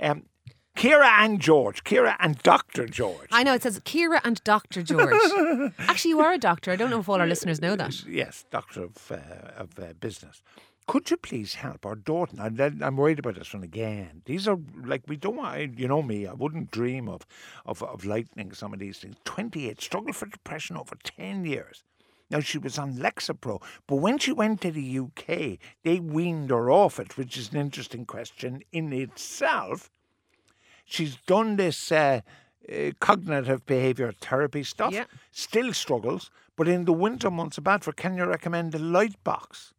Um, 0.01 0.23
Ciara 0.75 1.23
and 1.23 1.39
George, 1.39 1.83
Ciara 1.83 2.17
and 2.19 2.37
Dr. 2.39 2.87
George. 2.87 3.27
I 3.31 3.43
know 3.43 3.53
it 3.53 3.61
says 3.63 3.79
Ciara 3.85 4.21
and 4.23 4.43
Dr. 4.43 4.81
George. 4.81 5.13
Actually, 5.77 6.09
you 6.09 6.19
are 6.19 6.33
a 6.33 6.37
doctor. 6.39 6.71
I 6.71 6.75
don't 6.75 6.89
know 6.89 6.99
if 6.99 7.07
all 7.07 7.21
our 7.21 7.27
listeners 7.27 7.61
know 7.61 7.75
that. 7.75 8.05
Yes, 8.07 8.45
doctor 8.49 8.83
of, 8.85 9.11
uh, 9.11 9.17
of 9.55 9.77
uh, 9.79 9.93
business. 9.99 10.41
Could 10.87 11.09
you 11.09 11.17
please 11.17 11.53
help 11.53 11.85
our 11.85 11.95
daughter? 11.95 12.35
I'm 12.41 12.97
worried 12.97 13.19
about 13.19 13.35
this 13.35 13.53
one 13.53 13.63
again. 13.63 14.21
These 14.25 14.47
are 14.47 14.57
like 14.83 15.03
we 15.07 15.15
don't 15.15 15.37
want. 15.37 15.79
You 15.79 15.87
know 15.87 16.01
me. 16.01 16.27
I 16.27 16.33
wouldn't 16.33 16.71
dream 16.71 17.07
of, 17.07 17.25
of 17.65 17.81
of 17.83 18.03
lightening 18.03 18.51
some 18.51 18.73
of 18.73 18.79
these 18.79 18.97
things. 18.99 19.15
Twenty 19.23 19.69
eight, 19.69 19.79
struggled 19.79 20.15
for 20.17 20.25
depression 20.25 20.75
over 20.75 20.97
ten 21.03 21.45
years. 21.45 21.83
Now 22.33 22.39
she 22.39 22.57
was 22.57 22.79
on 22.79 22.95
Lexapro, 22.95 23.61
but 23.85 23.97
when 23.97 24.17
she 24.17 24.31
went 24.33 24.61
to 24.61 24.71
the 24.71 24.99
UK, 24.99 25.59
they 25.83 25.99
weaned 25.99 26.49
her 26.49 26.71
off 26.71 26.99
it, 26.99 27.15
which 27.15 27.37
is 27.37 27.51
an 27.51 27.59
interesting 27.59 28.07
question 28.07 28.63
in 28.71 28.91
itself. 28.91 29.91
She's 30.83 31.17
done 31.27 31.57
this 31.57 31.91
uh, 31.91 32.21
uh, 32.67 32.91
cognitive 32.99 33.67
behaviour 33.67 34.11
therapy 34.11 34.63
stuff. 34.63 34.93
Yeah. 34.93 35.05
Still 35.29 35.73
struggles, 35.73 36.31
but 36.55 36.67
in 36.67 36.85
the 36.85 36.93
winter 36.93 37.29
months, 37.29 37.59
are 37.59 37.61
bad 37.61 37.83
for. 37.83 37.93
Can 37.93 38.17
you 38.17 38.25
recommend 38.25 38.73
a 38.73 38.79
light 38.79 39.23
box? 39.23 39.75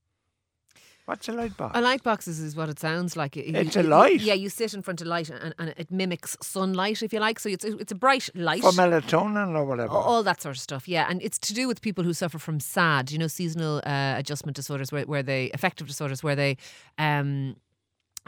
What's 1.07 1.29
a 1.29 1.33
light 1.33 1.55
box? 1.57 1.77
A 1.77 1.83
light 1.83 2.03
boxes 2.03 2.41
is 2.41 2.57
what 2.57 2.71
it 2.71 2.79
sounds 2.81 3.15
like. 3.15 3.37
You- 3.37 3.43
It's 3.47 3.75
you- 3.75 3.81
a 3.83 3.85
you- 3.85 3.91
light. 3.91 4.21
Yeah, 4.23 4.33
you 4.35 4.49
sit 4.49 4.73
in 4.73 4.81
front 4.81 5.03
of 5.03 5.07
light 5.07 5.29
and, 5.29 5.55
and 5.59 5.75
it 5.77 5.91
mimics 5.91 6.35
sunlight, 6.43 7.03
if 7.03 7.13
you 7.13 7.21
like. 7.21 7.39
So 7.39 7.51
it's 7.51 7.65
a, 7.65 7.77
it's 7.79 7.93
a 7.93 7.95
bright 7.95 8.31
light. 8.35 8.63
for 8.63 8.71
melatonin 8.73 9.55
or 9.55 9.67
whatever. 9.67 9.91
all 9.93 10.23
that 10.23 10.41
sort 10.41 10.57
of 10.57 10.61
stuff, 10.63 10.89
yeah, 10.89 11.07
and 11.11 11.21
it's 11.23 11.39
to 11.41 11.53
do 11.53 11.69
with 11.69 11.83
people 11.83 12.05
who 12.05 12.15
suffer 12.15 12.39
from 12.39 12.59
SAD, 12.59 13.11
you 13.13 13.19
know, 13.19 13.27
seasonal 13.27 13.83
uh, 13.85 14.15
adjustment 14.17 14.57
disorders, 14.57 14.91
where, 14.93 15.05
where 15.05 15.23
they 15.23 15.51
affective 15.53 15.87
disorders, 15.87 16.23
where 16.23 16.37
they, 16.37 16.57
um, 16.97 17.57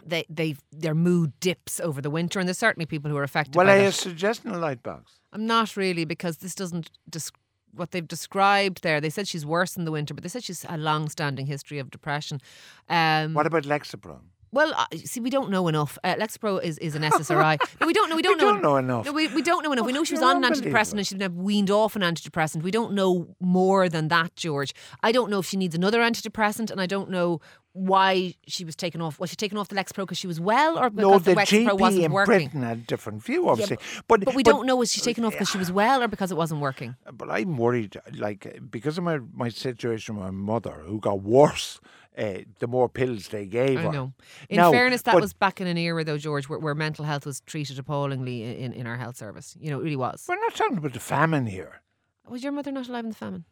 they 0.04 0.26
they 0.28 0.54
their 0.70 0.94
mood 0.94 1.32
dips 1.40 1.80
over 1.80 2.02
the 2.02 2.10
winter, 2.10 2.38
and 2.38 2.46
there's 2.46 2.58
certainly 2.58 2.84
people 2.84 3.10
who 3.10 3.16
are 3.16 3.22
affected. 3.22 3.54
well, 3.56 3.64
by 3.66 3.76
are 3.76 3.78
that. 3.78 3.84
you 3.86 3.90
suggesting 3.92 4.50
a 4.50 4.58
light 4.58 4.82
box? 4.82 5.12
I'm 5.32 5.46
not 5.46 5.76
really 5.78 6.04
because 6.04 6.36
this 6.38 6.54
doesn't 6.54 6.90
desc- 7.10 7.32
what 7.76 7.90
they've 7.92 8.06
described 8.06 8.82
there. 8.82 9.00
They 9.00 9.10
said 9.10 9.28
she's 9.28 9.46
worse 9.46 9.76
in 9.76 9.84
the 9.84 9.92
winter, 9.92 10.14
but 10.14 10.22
they 10.22 10.28
said 10.28 10.44
she's 10.44 10.64
a 10.68 10.76
long-standing 10.76 11.46
history 11.46 11.78
of 11.78 11.90
depression. 11.90 12.40
Um, 12.88 13.34
What 13.34 13.46
about 13.46 13.64
Lexapro? 13.64 14.20
well, 14.52 14.72
uh, 14.74 14.86
see, 15.04 15.20
we 15.20 15.28
don't 15.28 15.50
know 15.50 15.68
enough. 15.68 15.98
Uh, 16.02 16.14
Lexapro 16.14 16.62
is, 16.62 16.78
is 16.78 16.94
an 16.94 17.02
SSRI. 17.02 17.58
no, 17.80 17.86
we 17.86 17.92
don't 17.92 18.08
know. 18.08 18.16
We 18.16 18.22
don't 18.22 18.38
We 18.38 18.44
know. 18.44 18.52
don't 18.52 18.62
know 18.62 18.76
enough. 18.76 19.04
No, 19.04 19.12
we, 19.12 19.26
we 19.28 19.42
don't 19.42 19.62
know 19.62 19.72
enough. 19.72 19.84
we 19.84 19.92
know 19.92 20.02
she 20.04 20.14
was 20.14 20.22
on 20.22 20.42
an 20.42 20.50
antidepressant 20.50 20.94
and 20.94 21.06
she's 21.06 21.18
been 21.18 21.36
weaned 21.36 21.70
off 21.70 21.94
an 21.94 22.00
antidepressant. 22.02 22.62
We 22.62 22.70
don't 22.70 22.92
know 22.94 23.34
more 23.38 23.88
than 23.90 24.08
that, 24.08 24.34
George. 24.36 24.72
I 25.02 25.12
don't 25.12 25.30
know 25.30 25.40
if 25.40 25.46
she 25.46 25.58
needs 25.58 25.74
another 25.74 26.00
antidepressant, 26.00 26.70
and 26.70 26.80
I 26.80 26.86
don't 26.86 27.10
know 27.10 27.40
why 27.76 28.34
she 28.46 28.64
was 28.64 28.74
taken 28.74 29.00
off. 29.00 29.20
Was 29.20 29.30
she 29.30 29.36
taken 29.36 29.58
off 29.58 29.68
the 29.68 29.74
Lexapro 29.76 30.04
because 30.04 30.18
she 30.18 30.26
was 30.26 30.40
well, 30.40 30.78
or 30.78 30.88
because 30.90 31.10
No, 31.10 31.18
the 31.18 31.34
the 31.34 31.40
Lexapro 31.40 31.68
GP 31.68 31.78
wasn't 31.78 32.04
in 32.04 32.12
working? 32.12 32.32
Britain 32.48 32.62
had 32.62 32.78
a 32.78 32.80
different 32.80 33.22
view, 33.22 33.48
obviously. 33.48 33.78
but, 34.08 34.24
but 34.24 34.34
we 34.34 34.42
don't 34.42 34.66
know 34.66 34.76
was 34.76 34.90
she 34.90 35.00
taken 35.00 35.24
off 35.24 35.32
because 35.32 35.50
she 35.50 35.58
was 35.58 35.70
well 35.70 36.02
or 36.02 36.08
because 36.08 36.30
it 36.30 36.36
wasn't 36.36 36.60
working. 36.60 36.96
But 37.12 37.30
I'm 37.30 37.56
worried, 37.56 37.96
like 38.14 38.60
because 38.70 38.96
of 38.98 39.04
my 39.04 39.18
my 39.34 39.50
situation 39.50 40.16
with 40.16 40.24
my 40.24 40.30
mother, 40.30 40.82
who 40.86 40.98
got 41.00 41.22
worse. 41.22 41.78
Uh, 42.18 42.38
the 42.60 42.66
more 42.66 42.88
pills 42.88 43.28
they 43.28 43.44
gave 43.44 43.76
I 43.78 43.82
her. 43.82 43.92
know. 43.92 44.12
In 44.48 44.56
Now, 44.56 44.72
fairness, 44.72 45.02
that 45.02 45.12
but- 45.12 45.20
was 45.20 45.34
back 45.34 45.60
in 45.60 45.66
an 45.66 45.76
era, 45.76 46.02
though, 46.02 46.16
George, 46.16 46.48
where, 46.48 46.58
where 46.58 46.74
mental 46.74 47.04
health 47.04 47.26
was 47.26 47.40
treated 47.40 47.78
appallingly 47.78 48.42
in, 48.42 48.72
in 48.72 48.86
our 48.86 48.96
health 48.96 49.18
service. 49.18 49.54
You 49.60 49.68
know, 49.70 49.80
it 49.80 49.82
really 49.82 49.96
was. 49.96 50.24
We're 50.26 50.36
not 50.40 50.54
talking 50.54 50.78
about 50.78 50.94
the 50.94 50.98
famine 51.00 51.44
here. 51.44 51.82
Was 52.26 52.42
your 52.42 52.52
mother 52.52 52.72
not 52.72 52.88
alive 52.88 53.04
in 53.04 53.10
the 53.10 53.16
famine? 53.16 53.44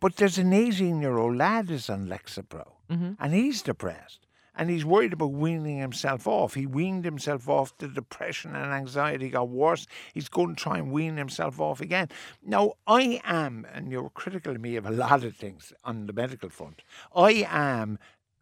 But 0.00 0.16
there's 0.16 0.36
an 0.36 0.52
18 0.52 1.00
year 1.00 1.16
old 1.16 1.36
lad 1.36 1.70
is 1.70 1.88
on 1.88 2.08
Lexapro, 2.08 2.72
Mm-hmm. 2.90 3.12
and 3.18 3.34
he's 3.34 3.62
depressed. 3.62 4.20
And 4.56 4.70
he's 4.70 4.84
worried 4.84 5.12
about 5.12 5.32
weaning 5.32 5.78
himself 5.78 6.28
off. 6.28 6.54
He 6.54 6.64
weaned 6.64 7.04
himself 7.04 7.48
off. 7.48 7.76
The 7.78 7.88
depression 7.88 8.54
and 8.54 8.72
anxiety 8.72 9.28
got 9.28 9.48
worse. 9.48 9.88
He's 10.12 10.28
going 10.28 10.54
to 10.54 10.62
try 10.62 10.78
and 10.78 10.92
wean 10.92 11.16
himself 11.16 11.60
off 11.60 11.80
again. 11.80 12.08
Now, 12.40 12.74
I 12.86 13.20
am, 13.24 13.66
and 13.74 13.90
you're 13.90 14.10
critical 14.10 14.54
of 14.54 14.60
me 14.60 14.76
of 14.76 14.86
a 14.86 14.92
lot 14.92 15.24
of 15.24 15.34
things 15.34 15.72
on 15.82 16.06
the 16.06 16.12
medical 16.12 16.50
front, 16.50 16.82
I 17.16 17.44
am 17.48 17.98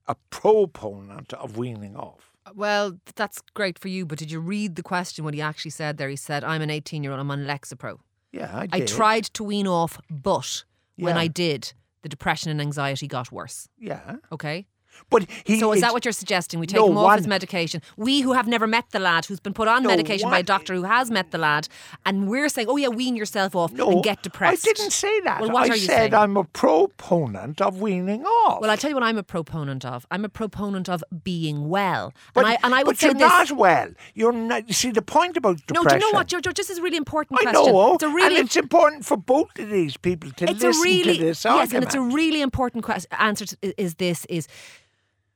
a 0.07 0.15
proponent 0.29 1.33
of 1.33 1.57
weaning 1.57 1.97
off. 1.97 2.33
Well, 2.55 2.99
that's 3.15 3.41
great 3.55 3.79
for 3.79 3.89
you, 3.89 4.05
but 4.05 4.19
did 4.19 4.31
you 4.31 4.41
read 4.41 4.77
the 4.77 4.83
question? 4.83 5.25
What 5.25 5.33
he 5.33 5.41
actually 5.41 5.71
said 5.71 5.97
there? 5.97 6.09
He 6.11 6.17
said, 6.17 6.45
"I'm 6.45 6.61
an 6.61 6.71
18 6.71 7.03
year 7.03 7.13
old. 7.13 7.21
I'm 7.21 7.31
on 7.31 7.47
Lexapro. 7.47 7.99
Yeah, 8.33 8.51
I 8.53 8.67
did. 8.67 8.83
I 8.83 8.85
tried 8.85 9.25
to 9.25 9.45
wean 9.45 9.67
off, 9.67 9.99
but 10.11 10.65
when 10.97 11.17
I 11.17 11.27
did, 11.27 11.73
the 12.03 12.09
depression 12.09 12.51
and 12.51 12.61
anxiety 12.61 13.07
got 13.09 13.33
worse." 13.33 13.69
Yeah. 13.79 14.17
Okay. 14.31 14.67
But 15.11 15.27
he. 15.45 15.59
So 15.61 15.73
is 15.73 15.81
that 15.83 15.93
what 15.93 16.05
you're 16.05 16.13
suggesting? 16.13 16.59
We 16.61 16.67
take 16.67 16.77
No, 16.77 16.89
him 16.91 16.97
off 16.97 17.05
one- 17.05 17.19
his 17.19 17.27
medication. 17.27 17.83
We 17.97 18.21
who 18.23 18.33
have 18.33 18.47
never 18.49 18.67
met 18.67 18.87
the 18.91 18.99
lad, 18.99 19.27
who's 19.27 19.41
been 19.41 19.53
put 19.55 19.69
on 19.69 19.83
No, 19.83 19.89
medication 19.91 20.31
by 20.31 20.39
a 20.39 20.43
doctor 20.43 20.75
who 20.75 20.85
has 20.85 21.11
met 21.11 21.31
the 21.31 21.39
lad, 21.39 21.69
and 22.07 22.29
we're 22.29 22.49
saying, 22.49 22.69
"Oh 22.69 22.77
yeah, 22.77 22.89
wean 22.89 23.17
yourself 23.17 23.55
off 23.55 23.73
No, 23.73 23.91
and 23.91 24.03
get 24.03 24.23
depressed." 24.23 24.67
I 24.67 24.73
didn't 24.73 24.93
say 24.93 25.21
that. 25.21 25.41
Well, 25.41 25.51
what 25.51 25.65
I 25.65 25.75
are 25.75 25.77
you 25.77 25.87
said 25.87 25.97
saying? 26.13 26.15
I'm 26.15 26.37
a 26.37 26.45
proponent 26.45 27.61
of 27.61 27.81
weaning 27.81 28.25
off. 28.25 28.61
Well, 28.61 28.71
I'll 28.71 28.77
tell 28.77 28.91
you 28.91 28.95
what 28.97 29.05
I'm 29.05 29.19
a 29.19 29.23
proponent 29.23 29.85
of. 29.85 30.07
I'm 30.11 30.25
a 30.25 30.29
proponent 30.29 30.89
of 30.89 31.03
being 31.25 31.69
well. 31.69 32.13
But, 32.35 32.45
and 32.47 32.55
I 32.55 32.59
and 32.63 32.75
I 32.75 32.79
would 32.83 32.87
but 32.97 32.99
say 32.99 33.07
you're 33.09 33.15
this. 33.15 33.21
not 33.51 33.53
well. 33.53 33.89
You're 34.15 34.33
not. 34.33 34.69
You 34.69 34.75
see, 34.75 34.91
the 34.91 35.03
point 35.03 35.37
about 35.37 35.59
depression. 35.67 35.85
no, 35.85 35.89
do 35.91 35.95
you 36.07 36.13
know 36.13 36.17
what, 36.19 36.27
George? 36.29 36.45
This 36.57 36.71
is 36.71 36.79
a 36.79 36.83
really 36.83 36.97
important 36.97 37.41
I 37.41 37.45
question. 37.51 37.73
know, 37.73 37.95
It's 37.95 38.03
a 38.03 38.09
really 38.09 38.37
and 38.39 38.47
it's 38.47 38.57
important 38.57 39.05
for 39.05 39.17
both 39.17 39.59
of 39.59 39.69
these 39.71 39.97
people 39.97 40.31
to 40.33 40.47
listen 40.53 40.71
really 40.83 41.17
to 41.19 41.25
this 41.25 41.45
argument. 41.47 41.71
yes, 41.71 41.75
and 41.77 41.85
it's 41.85 41.95
a 41.95 42.01
really 42.17 42.41
important 42.43 42.85
question. 42.85 43.11
Answer 43.19 43.47
to, 43.47 43.81
is 43.83 43.95
this 43.97 44.25
is. 44.27 44.49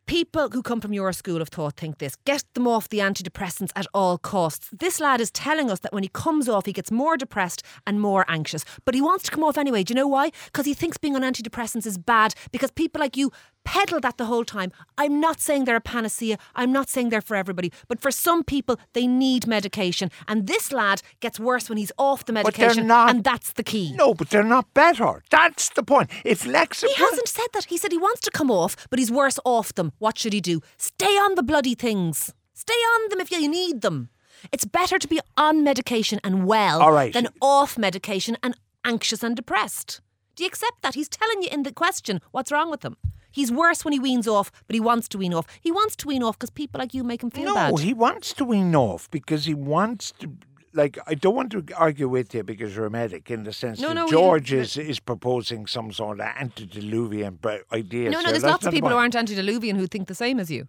People 0.07 0.51
who 0.51 0.63
come 0.63 0.81
from 0.81 0.93
your 0.93 1.13
school 1.13 1.43
of 1.43 1.49
thought 1.49 1.75
think 1.75 1.99
this 1.99 2.15
get 2.27 2.45
them 2.55 2.69
off 2.69 2.89
the 2.89 3.01
antidepressants 3.01 3.73
at 3.75 3.89
all 3.93 4.19
costs. 4.19 4.71
This 4.73 5.01
lad 5.01 5.21
is 5.21 5.33
telling 5.33 5.69
us 5.69 5.81
that 5.81 5.93
when 5.93 6.05
he 6.05 6.09
comes 6.09 6.49
off, 6.49 6.67
he 6.67 6.73
gets 6.73 6.93
more 6.93 7.17
depressed 7.17 7.65
and 7.89 8.01
more 8.01 8.25
anxious. 8.29 8.65
But 8.85 8.95
he 8.95 9.01
wants 9.01 9.25
to 9.25 9.33
come 9.33 9.43
off 9.43 9.59
anyway. 9.59 9.83
Do 9.83 9.91
you 9.91 9.97
know 9.97 10.07
why? 10.07 10.31
Because 10.45 10.65
he 10.65 10.75
thinks 10.75 10.97
being 10.97 11.17
on 11.17 11.23
antidepressants 11.23 11.87
is 11.87 11.99
bad 11.99 12.35
because 12.53 12.71
people 12.71 13.01
like 13.01 13.17
you 13.17 13.33
peddle 13.67 14.01
that 14.01 14.17
the 14.17 14.25
whole 14.27 14.45
time. 14.45 14.71
I'm 14.97 15.21
not 15.21 15.41
saying 15.41 15.65
they're 15.65 15.77
a 15.77 15.81
panacea. 15.97 16.39
I'm 16.55 16.73
not 16.73 16.89
saying 16.89 17.09
they're 17.11 17.21
for 17.31 17.37
everybody. 17.37 17.71
But 17.89 18.01
for 18.01 18.11
some 18.11 18.45
people, 18.45 18.79
they 18.95 19.07
need 19.07 19.47
medication. 19.47 20.11
And 20.29 20.47
this 20.47 20.73
lad 20.73 21.03
gets 21.21 21.39
worse 21.41 21.69
when 21.69 21.77
he's 21.77 21.93
off 21.99 22.25
the 22.25 22.33
medication. 22.33 22.69
But 22.69 22.75
they're 22.77 22.85
not- 22.85 23.11
And 23.11 23.25
that's 23.25 23.53
the 23.53 23.63
key. 23.65 23.93
no, 23.95 24.15
but 24.15 24.31
they're 24.31 24.43
not 24.57 24.73
better. 24.73 25.23
That's 25.31 25.69
the 25.71 25.83
point. 25.83 26.09
If 26.25 26.45
Lexapro, 26.45 26.89
He 26.89 26.95
hasn't 26.95 27.29
said 27.29 27.49
that. 27.53 27.65
He 27.67 27.77
said 27.77 27.93
he 27.93 27.99
wants 27.99 28.21
to 28.23 28.31
come 28.31 28.51
off, 28.51 28.77
but 28.91 28.99
he's 28.99 29.11
worse 29.11 29.39
off 29.45 29.75
them. 29.75 29.93
What 29.99 30.17
should 30.19 30.33
he 30.33 30.41
do? 30.41 30.61
Stay 30.79 31.15
on 31.25 31.35
the 31.35 31.43
bloody 31.43 31.75
things. 31.75 32.33
Stay 32.55 32.73
on 32.95 33.09
them 33.11 33.21
if 33.21 33.31
you 33.31 33.49
need 33.49 33.81
them. 33.83 34.09
It's 34.53 34.65
better 34.65 34.99
to 34.99 35.09
be 35.09 35.21
on 35.37 35.65
medication 35.65 36.21
and 36.23 36.47
well 36.47 36.81
All 36.81 36.93
right. 36.93 37.13
than 37.13 37.29
off 37.41 37.77
medication 37.77 38.37
and 38.43 38.55
anxious 38.85 39.23
and 39.23 39.35
depressed. 39.35 40.01
Do 40.37 40.45
you 40.45 40.49
accept 40.49 40.83
that? 40.83 40.95
He's 40.95 41.09
telling 41.09 41.43
you 41.43 41.49
in 41.51 41.63
the 41.65 41.73
question 41.73 42.21
what's 42.31 42.53
wrong 42.53 42.71
with 42.71 42.83
him. 42.85 42.97
He's 43.37 43.53
worse 43.53 43.85
when 43.85 43.93
he 43.93 44.01
weans 44.01 44.27
off, 44.27 44.51
but 44.67 44.75
he 44.75 44.81
wants 44.81 45.07
to 45.13 45.19
wean 45.19 45.35
off. 45.35 45.47
He 45.61 45.71
wants 45.71 45.95
to 45.97 46.09
wean 46.09 46.23
off 46.23 46.39
because 46.39 46.51
people 46.63 46.79
like 46.83 46.95
you 46.95 47.05
make 47.05 47.23
him 47.23 47.31
feel 47.31 47.45
no, 47.51 47.55
bad. 47.55 47.71
No, 47.73 47.77
he 47.77 47.93
wants 47.93 48.33
to 48.39 48.45
wean 48.47 48.75
off 48.75 49.11
because 49.11 49.45
he 49.45 49.55
wants 49.55 50.13
to. 50.21 50.27
Like, 50.73 50.99
I 51.07 51.15
don't 51.15 51.35
want 51.35 51.51
to 51.53 51.65
argue 51.77 52.09
with 52.09 52.35
you 52.35 52.43
because 52.43 52.75
you're 52.77 52.87
a 52.87 52.91
medic 52.91 53.31
in 53.31 53.45
the 53.45 53.53
sense 53.53 53.79
No, 53.81 53.89
that 53.89 53.95
no, 53.95 54.09
George 54.09 54.53
is, 54.53 54.77
is 54.77 54.99
proposing 55.01 55.67
some 55.67 55.93
sort 55.93 56.21
of 56.21 56.27
antediluvian 56.27 57.39
idea. 57.73 58.11
no, 58.11 58.19
no, 58.19 58.25
here. 58.25 58.31
there's 58.33 58.43
lots 58.45 58.67
of 58.67 58.73
people 58.73 58.91
who 58.91 58.97
aren't 58.97 59.15
antediluvian 59.17 59.77
who 59.77 59.87
think 59.87 60.09
the 60.09 60.15
same 60.15 60.39
as 60.41 60.51
you. 60.51 60.67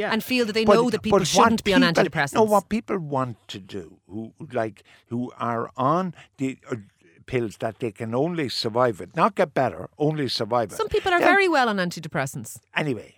yeah. 0.00 0.10
and 0.12 0.24
feel 0.24 0.44
that 0.46 0.54
they 0.54 0.64
But- 0.64 0.74
know 0.74 0.88
that 0.90 1.02
people 1.02 1.24
shouldn't 1.24 1.60
what 1.60 1.64
be 1.64 1.74
on 1.74 1.80
people- 1.82 2.04
antidepressants. 2.04 2.34
No, 2.34 2.44
what 2.44 2.68
people 2.68 2.98
want 2.98 3.36
to 3.48 3.58
do, 3.58 3.84
who 4.08 4.32
like 4.52 4.82
who 5.10 5.30
are 5.38 5.70
on 5.76 6.14
the 6.38 6.58
uh, 6.70 6.76
pills 7.22 7.56
that 7.58 7.78
they 7.78 7.90
can 7.92 8.14
only 8.14 8.48
survive 8.48 9.00
it, 9.00 9.14
not 9.16 9.34
get 9.34 9.54
better, 9.54 9.88
only 9.98 10.28
survive 10.28 10.72
it. 10.72 10.76
Some 10.76 10.88
people 10.88 11.12
are 11.12 11.20
very 11.20 11.48
well 11.48 11.68
on 11.68 11.76
antidepressants. 11.78 12.58
anyway. 12.76 13.16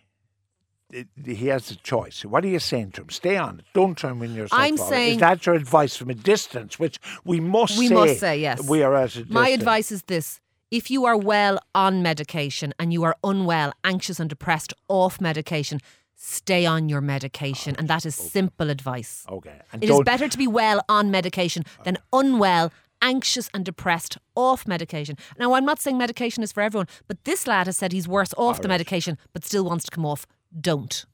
He 1.24 1.46
has 1.48 1.70
a 1.72 1.76
choice. 1.76 2.24
What 2.24 2.44
are 2.44 2.48
you 2.48 2.60
saying 2.60 2.92
to 2.92 3.00
him? 3.02 3.10
Stay 3.10 3.36
on 3.36 3.58
it. 3.60 3.64
Don't 3.74 3.98
turn 3.98 4.20
win 4.20 4.32
yourself. 4.34 4.60
I'm 4.62 4.76
saying- 4.76 5.14
is 5.14 5.20
that 5.20 5.44
your 5.44 5.56
advice 5.56 5.96
from 5.96 6.08
a 6.10 6.14
distance, 6.14 6.78
which 6.78 7.00
we 7.24 7.40
must 7.40 7.76
We 7.78 7.88
say 7.88 7.94
must 7.94 8.20
say, 8.20 8.38
yes. 8.38 8.68
We 8.68 8.82
are 8.84 8.94
at 8.94 9.04
a 9.04 9.06
distance. 9.06 9.30
My 9.30 9.48
advice 9.48 9.90
is 9.90 10.02
this. 10.04 10.40
If 10.70 10.90
you 10.92 11.04
are 11.04 11.16
well 11.16 11.58
on 11.74 12.02
medication 12.02 12.74
and 12.78 12.92
you 12.92 13.02
are 13.02 13.16
unwell, 13.24 13.72
anxious 13.82 14.20
and 14.20 14.30
depressed 14.30 14.72
off 14.88 15.20
medication, 15.20 15.80
stay 16.14 16.64
on 16.64 16.88
your 16.88 17.00
medication. 17.00 17.74
And 17.76 17.88
that 17.88 18.06
is 18.06 18.14
simple 18.14 18.70
advice. 18.70 19.24
Okay, 19.28 19.60
and 19.72 19.82
It 19.82 19.90
is 19.90 20.00
better 20.04 20.28
to 20.28 20.38
be 20.38 20.46
well 20.46 20.84
on 20.88 21.10
medication 21.10 21.64
than 21.84 21.98
unwell, 22.12 22.72
anxious 23.04 23.48
and 23.54 23.64
depressed 23.64 24.18
off 24.34 24.66
medication. 24.66 25.16
Now, 25.38 25.52
I'm 25.52 25.64
not 25.64 25.78
saying 25.78 25.98
medication 25.98 26.42
is 26.42 26.50
for 26.50 26.62
everyone, 26.62 26.88
but 27.06 27.22
this 27.24 27.46
lad 27.46 27.66
has 27.66 27.76
said 27.76 27.92
he's 27.92 28.08
worse 28.08 28.34
off 28.36 28.62
the 28.62 28.68
medication 28.68 29.18
but 29.32 29.44
still 29.44 29.64
wants 29.64 29.84
to 29.84 29.90
come 29.90 30.06
off. 30.06 30.26
Don't. 30.58 31.04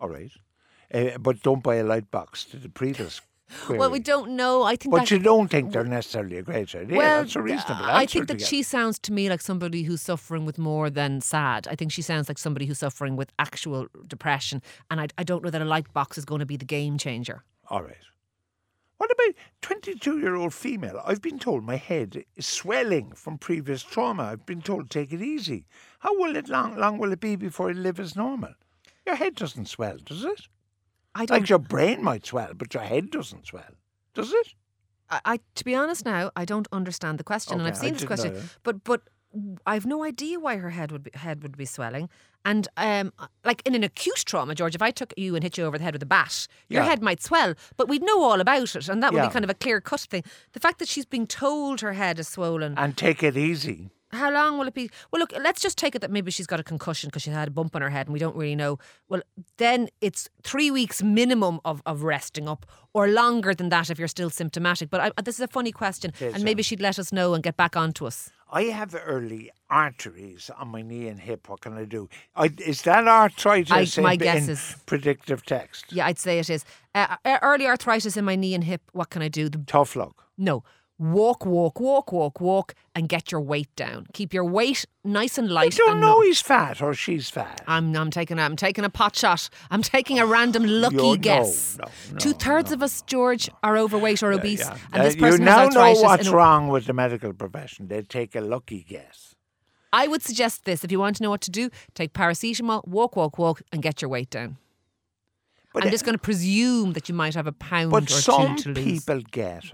All 0.00 0.08
right, 0.08 0.32
uh, 0.92 1.16
but 1.18 1.42
don't 1.42 1.62
buy 1.62 1.76
a 1.76 1.84
light 1.84 2.10
box 2.10 2.44
to 2.46 2.58
the 2.58 2.68
previous. 2.68 3.22
Well, 3.68 3.90
we 3.90 4.00
don't 4.00 4.30
know. 4.32 4.62
I 4.62 4.74
think 4.74 4.92
But 4.92 5.00
that 5.00 5.10
you 5.10 5.18
don't 5.18 5.48
think 5.48 5.70
they're 5.70 5.84
necessarily 5.84 6.38
a 6.38 6.42
great 6.42 6.74
idea. 6.74 6.96
Well, 6.96 7.22
That's 7.22 7.36
a 7.36 7.42
reasonable 7.42 7.84
I 7.84 8.06
think 8.06 8.26
that 8.28 8.40
she 8.40 8.62
sounds 8.62 8.98
to 9.00 9.12
me 9.12 9.28
like 9.28 9.42
somebody 9.42 9.82
who's 9.82 10.00
suffering 10.00 10.46
with 10.46 10.58
more 10.58 10.88
than 10.88 11.20
sad. 11.20 11.68
I 11.70 11.74
think 11.76 11.92
she 11.92 12.00
sounds 12.02 12.28
like 12.28 12.38
somebody 12.38 12.64
who's 12.64 12.78
suffering 12.78 13.16
with 13.16 13.30
actual 13.38 13.86
depression. 14.08 14.62
And 14.90 14.98
I, 14.98 15.08
I 15.18 15.24
don't 15.24 15.44
know 15.44 15.50
that 15.50 15.60
a 15.60 15.66
light 15.66 15.92
box 15.92 16.16
is 16.16 16.24
going 16.24 16.40
to 16.40 16.46
be 16.46 16.56
the 16.56 16.64
game 16.64 16.96
changer. 16.96 17.44
All 17.68 17.82
right. 17.82 18.04
What 18.98 19.10
about 19.10 19.34
22 19.62 20.18
year 20.20 20.34
old 20.34 20.54
female? 20.54 21.00
I've 21.04 21.20
been 21.20 21.38
told 21.38 21.64
my 21.64 21.76
head 21.76 22.24
is 22.36 22.46
swelling 22.46 23.12
from 23.12 23.38
previous 23.38 23.82
trauma. 23.82 24.24
I've 24.24 24.46
been 24.46 24.62
told 24.62 24.88
take 24.88 25.12
it 25.12 25.20
easy. 25.20 25.66
How 26.00 26.18
will 26.18 26.36
it 26.36 26.48
long 26.48 26.76
long 26.76 26.98
will 26.98 27.12
it 27.12 27.20
be 27.20 27.36
before 27.36 27.70
it 27.70 27.76
live 27.76 27.98
as 27.98 28.16
normal? 28.16 28.54
Your 29.06 29.16
head 29.16 29.34
doesn't 29.34 29.66
swell, 29.66 29.98
does 30.04 30.24
it? 30.24 30.48
I 31.14 31.26
don't. 31.26 31.40
Like 31.40 31.48
your 31.48 31.58
brain 31.58 32.02
might 32.02 32.26
swell, 32.26 32.52
but 32.54 32.72
your 32.74 32.82
head 32.82 33.10
doesn't 33.10 33.46
swell. 33.46 33.74
Does 34.14 34.32
it? 34.32 34.54
I, 35.10 35.20
I, 35.24 35.40
to 35.56 35.64
be 35.64 35.74
honest 35.74 36.04
now, 36.04 36.30
I 36.34 36.44
don't 36.44 36.68
understand 36.72 37.18
the 37.18 37.24
question, 37.24 37.58
and 37.58 37.68
I've 37.68 37.74
I 37.74 37.78
seen 37.78 37.94
this 37.94 38.04
question, 38.04 38.36
but 38.62 38.84
but 38.84 39.02
I've 39.66 39.86
no 39.86 40.04
idea 40.04 40.38
why 40.40 40.56
her 40.56 40.70
head 40.70 40.92
would 40.92 41.02
be, 41.04 41.10
head 41.14 41.42
would 41.42 41.56
be 41.56 41.64
swelling. 41.64 42.08
And 42.44 42.68
um, 42.76 43.12
like 43.44 43.62
in 43.64 43.74
an 43.74 43.82
acute 43.82 44.22
trauma, 44.26 44.54
George, 44.54 44.74
if 44.74 44.82
I 44.82 44.90
took 44.90 45.14
you 45.16 45.34
and 45.34 45.42
hit 45.42 45.56
you 45.56 45.64
over 45.64 45.78
the 45.78 45.84
head 45.84 45.94
with 45.94 46.02
a 46.02 46.06
bat, 46.06 46.46
your 46.68 46.82
Yeah. 46.82 46.88
head 46.90 47.02
might 47.02 47.22
swell, 47.22 47.54
but 47.76 47.88
we'd 47.88 48.02
know 48.02 48.22
all 48.22 48.40
about 48.40 48.76
it, 48.76 48.88
and 48.88 49.02
that 49.02 49.12
would 49.12 49.18
Yeah. 49.22 49.28
be 49.28 49.32
kind 49.32 49.44
of 49.44 49.50
a 49.50 49.54
clear 49.54 49.80
cut 49.80 50.00
thing. 50.02 50.24
The 50.52 50.60
fact 50.60 50.78
that 50.78 50.88
she's 50.88 51.06
being 51.06 51.26
told 51.26 51.80
her 51.80 51.94
head 51.94 52.18
is 52.18 52.28
swollen, 52.28 52.74
And 52.76 52.96
take 52.96 53.22
it 53.22 53.36
easy. 53.36 53.90
How 54.16 54.30
long 54.32 54.58
will 54.58 54.66
it 54.66 54.74
be? 54.74 54.90
Well, 55.10 55.20
look, 55.20 55.32
let's 55.40 55.60
just 55.60 55.76
take 55.78 55.94
it 55.94 56.00
that 56.00 56.10
maybe 56.10 56.30
she's 56.30 56.46
got 56.46 56.60
a 56.60 56.64
concussion 56.64 57.08
because 57.08 57.22
she 57.22 57.30
had 57.30 57.48
a 57.48 57.50
bump 57.50 57.74
on 57.76 57.82
her 57.82 57.90
head 57.90 58.06
and 58.06 58.12
we 58.12 58.18
don't 58.18 58.36
really 58.36 58.56
know. 58.56 58.78
Well, 59.08 59.22
then 59.58 59.88
it's 60.00 60.28
three 60.42 60.70
weeks 60.70 61.02
minimum 61.02 61.60
of, 61.64 61.82
of 61.86 62.02
resting 62.02 62.48
up 62.48 62.66
or 62.92 63.08
longer 63.08 63.54
than 63.54 63.68
that 63.70 63.90
if 63.90 63.98
you're 63.98 64.08
still 64.08 64.30
symptomatic. 64.30 64.90
But 64.90 65.00
I, 65.16 65.22
this 65.22 65.36
is 65.36 65.40
a 65.40 65.48
funny 65.48 65.72
question 65.72 66.12
Yes, 66.20 66.34
and 66.34 66.44
maybe 66.44 66.62
she'd 66.62 66.80
let 66.80 66.98
us 66.98 67.12
know 67.12 67.34
and 67.34 67.42
get 67.42 67.56
back 67.56 67.76
onto 67.76 68.06
us. 68.06 68.30
I 68.52 68.64
have 68.64 68.94
early 68.94 69.50
arteries 69.68 70.48
on 70.56 70.68
my 70.68 70.82
knee 70.82 71.08
and 71.08 71.18
hip. 71.18 71.48
What 71.48 71.60
can 71.60 71.72
I 71.76 71.84
do? 71.84 72.08
I, 72.36 72.50
is 72.64 72.82
that 72.82 73.06
arthritis 73.08 73.98
I- 73.98 74.02
my 74.02 74.12
in, 74.12 74.18
guess 74.18 74.44
in 74.44 74.50
is- 74.50 74.76
predictive 74.86 75.44
text? 75.44 75.86
Yeah, 75.92 76.06
I'd 76.06 76.18
say 76.18 76.38
it 76.38 76.48
is. 76.48 76.64
Uh, 76.94 77.16
uh, 77.24 77.38
early 77.42 77.66
arthritis 77.66 78.16
in 78.16 78.24
my 78.24 78.36
knee 78.36 78.54
and 78.54 78.62
hip, 78.62 78.82
what 78.92 79.10
can 79.10 79.22
I 79.22 79.28
do? 79.28 79.48
The, 79.48 79.58
Tough 79.66 79.96
luck. 79.96 80.24
no. 80.38 80.62
Walk, 81.12 81.44
walk, 81.44 81.80
walk, 81.80 82.12
walk, 82.12 82.40
walk, 82.40 82.74
and 82.94 83.08
get 83.10 83.30
your 83.30 83.40
weight 83.42 83.68
down. 83.76 84.06
Keep 84.14 84.32
your 84.32 84.44
weight 84.44 84.86
nice 85.04 85.36
and 85.36 85.50
I 85.50 85.52
light. 85.52 85.76
don't 85.76 86.00
know 86.00 86.14
no- 86.14 86.20
he's 86.22 86.40
fat 86.40 86.80
or 86.80 86.94
she's 86.94 87.28
fat. 87.28 87.60
I'm, 87.66 87.94
I'm 87.94 88.10
taking 88.10 88.38
a, 88.38 88.42
I'm 88.42 88.56
taking 88.56 88.84
a 88.84 88.88
pot 88.88 89.14
shot. 89.14 89.50
I'm 89.70 89.82
taking 89.82 90.18
a 90.18 90.24
random 90.24 90.64
lucky 90.66 90.96
no, 90.96 91.16
guess. 91.16 91.76
no, 91.78 91.84
no, 92.12 92.18
Two 92.18 92.32
thirds 92.32 92.72
of 92.72 92.82
us, 92.82 93.02
George, 93.02 93.50
are 93.62 93.76
overweight 93.76 94.22
or 94.22 94.32
obese, 94.32 94.60
Yeah. 94.60 94.78
and 94.92 95.02
Uh, 95.02 95.04
this 95.04 95.16
person 95.16 95.40
you 95.40 95.44
now 95.44 95.58
has 95.66 95.74
know 95.74 95.92
what's 96.00 96.28
wrong 96.28 96.68
with 96.68 96.86
the 96.86 96.94
medical 96.94 97.34
profession. 97.34 97.88
They 97.88 98.00
take 98.02 98.34
a 98.34 98.40
lucky 98.40 98.82
guess. 98.88 99.34
I 99.92 100.06
would 100.08 100.22
suggest 100.22 100.64
this: 100.64 100.84
if 100.84 100.90
you 100.90 100.98
want 100.98 101.16
to 101.16 101.22
know 101.22 101.30
what 101.30 101.42
to 101.42 101.50
do, 101.50 101.68
take 101.94 102.14
paracetamol, 102.14 102.88
walk, 102.88 103.14
walk, 103.14 103.38
walk, 103.38 103.60
and 103.72 103.82
get 103.82 104.00
your 104.00 104.08
weight 104.08 104.30
down. 104.30 104.56
But 105.74 105.84
I'm 105.84 105.90
just 105.90 106.04
going 106.04 106.14
to 106.16 106.22
presume 106.22 106.92
that 106.94 107.08
you 107.08 107.14
might 107.14 107.34
have 107.34 107.46
a 107.48 107.52
pound 107.52 107.90
but 107.90 108.04
or 108.04 108.14
some 108.14 108.56
two 108.56 108.72
to 108.72 108.80
lose. 108.80 108.84
people 109.04 109.20
get 109.30 109.64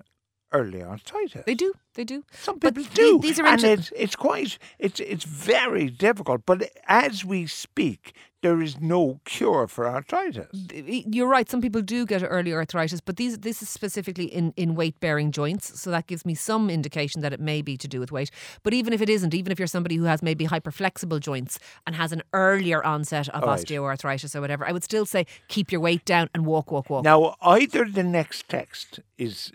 early 0.52 0.83
arthritis. 0.83 1.42
they 1.47 1.54
do, 1.54 1.73
they 1.95 2.04
do. 2.04 2.25
Some 2.33 2.59
people 2.59 2.83
the- 2.83 2.90
do, 2.95 3.19
these 3.21 3.38
are 3.38 3.47
and 3.47 3.62
inter- 3.62 3.73
it's 3.80 3.92
it's 3.97 4.16
quite 4.16 4.59
it's 4.78 5.00
it's 5.00 5.25
very 5.25 5.90
difficult. 5.90 6.42
But 6.47 6.71
as 6.87 7.25
we 7.25 7.47
speak, 7.47 8.14
there 8.42 8.62
is 8.62 8.80
no 8.80 9.21
cure 9.25 9.66
for 9.66 9.87
arthritis. 9.87 10.49
You're 10.73 11.28
right. 11.28 11.49
Some 11.50 11.61
people 11.61 11.83
do 11.83 12.07
get 12.07 12.23
early 12.23 12.52
arthritis, 12.52 13.00
but 13.00 13.16
these 13.16 13.38
this 13.38 13.62
is 13.62 13.69
specifically 13.69 14.25
in, 14.25 14.52
in 14.57 14.75
weight 14.75 14.99
bearing 15.00 15.30
joints. 15.30 15.80
So 15.80 15.90
that 15.90 16.07
gives 16.07 16.25
me 16.25 16.35
some 16.35 16.71
indication 16.71 17.21
that 17.21 17.33
it 17.33 17.40
may 17.40 17.62
be 17.62 17.76
to 17.76 17.88
do 17.88 18.00
with 18.00 18.12
weight. 18.12 18.30
But 18.62 18.73
even 18.73 18.92
if 18.92 19.00
it 19.02 19.09
isn't, 19.09 19.35
even 19.35 19.52
if 19.52 19.59
you're 19.59 19.69
somebody 19.69 19.97
who 19.97 20.04
has 20.04 20.23
maybe 20.23 20.47
hyperflexible 20.47 21.21
joints 21.21 21.59
and 21.87 21.95
has 21.97 22.12
an 22.12 22.23
earlier 22.33 22.85
onset 22.85 23.28
of 23.28 23.42
right. 23.42 23.61
osteoarthritis 23.61 24.35
or 24.35 24.40
whatever, 24.40 24.66
I 24.66 24.73
would 24.73 24.85
still 24.85 25.07
say 25.07 25.26
keep 25.49 25.71
your 25.71 25.80
weight 25.80 26.04
down 26.04 26.30
and 26.35 26.47
walk, 26.47 26.71
walk, 26.71 26.88
walk. 26.88 27.04
Now, 27.04 27.37
either 27.42 27.85
the 27.85 28.02
next 28.02 28.49
text 28.49 29.00
is 29.19 29.52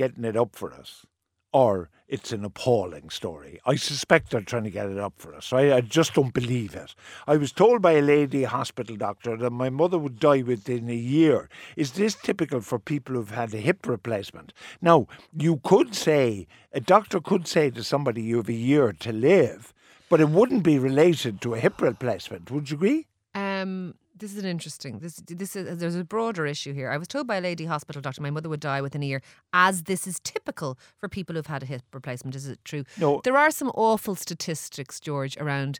getting 0.00 0.24
it 0.24 0.34
up 0.34 0.56
for 0.56 0.72
us, 0.72 1.04
or 1.52 1.90
it's 2.08 2.32
an 2.32 2.42
appalling 2.42 3.10
story. 3.10 3.60
I 3.66 3.74
suspect 3.76 4.30
they're 4.30 4.40
trying 4.40 4.64
to 4.64 4.70
get 4.70 4.88
it 4.88 4.96
up 4.98 5.12
for 5.18 5.34
us. 5.34 5.52
I, 5.52 5.62
I 5.78 5.80
just 5.82 6.14
don't 6.14 6.32
believe 6.32 6.74
it. 6.74 6.94
I 7.26 7.36
was 7.36 7.52
told 7.52 7.82
by 7.82 7.92
a 7.92 8.00
lady 8.14 8.44
hospital 8.44 8.96
doctor 8.96 9.36
that 9.36 9.50
my 9.50 9.68
mother 9.68 9.98
would 9.98 10.18
die 10.18 10.40
within 10.40 10.88
a 10.88 11.02
year. 11.16 11.50
Is 11.76 11.92
this 11.92 12.14
typical 12.14 12.62
for 12.62 12.78
people 12.78 13.14
who've 13.14 13.38
had 13.42 13.52
a 13.52 13.58
hip 13.58 13.86
replacement? 13.86 14.54
Now, 14.80 15.06
you 15.36 15.60
could 15.62 15.94
say, 15.94 16.46
a 16.72 16.80
doctor 16.80 17.20
could 17.20 17.46
say 17.46 17.68
to 17.70 17.84
somebody, 17.84 18.22
you 18.22 18.38
have 18.38 18.48
a 18.48 18.64
year 18.70 18.92
to 19.04 19.12
live, 19.12 19.74
but 20.08 20.20
it 20.20 20.30
wouldn't 20.30 20.64
be 20.64 20.78
related 20.78 21.42
to 21.42 21.54
a 21.54 21.60
hip 21.60 21.82
replacement. 21.82 22.50
Would 22.50 22.70
you 22.70 22.76
agree? 22.78 23.06
Um, 23.34 23.94
this 24.20 24.32
is 24.32 24.38
an 24.38 24.48
interesting. 24.48 25.00
This 25.00 25.16
this 25.26 25.56
is 25.56 25.78
there's 25.78 25.96
a 25.96 26.04
broader 26.04 26.46
issue 26.46 26.72
here. 26.72 26.90
I 26.90 26.96
was 26.98 27.08
told 27.08 27.26
by 27.26 27.36
a 27.36 27.40
lady 27.40 27.64
hospital 27.64 28.00
doctor 28.00 28.22
my 28.22 28.30
mother 28.30 28.48
would 28.48 28.60
die 28.60 28.80
within 28.80 29.02
a 29.02 29.06
year, 29.06 29.22
as 29.52 29.84
this 29.84 30.06
is 30.06 30.20
typical 30.20 30.78
for 30.98 31.08
people 31.08 31.34
who've 31.34 31.46
had 31.46 31.62
a 31.62 31.66
hip 31.66 31.82
replacement. 31.92 32.36
Is 32.36 32.46
it 32.46 32.60
true? 32.64 32.84
No. 32.98 33.20
There 33.24 33.36
are 33.36 33.50
some 33.50 33.70
awful 33.74 34.14
statistics, 34.14 35.00
George, 35.00 35.36
around 35.38 35.78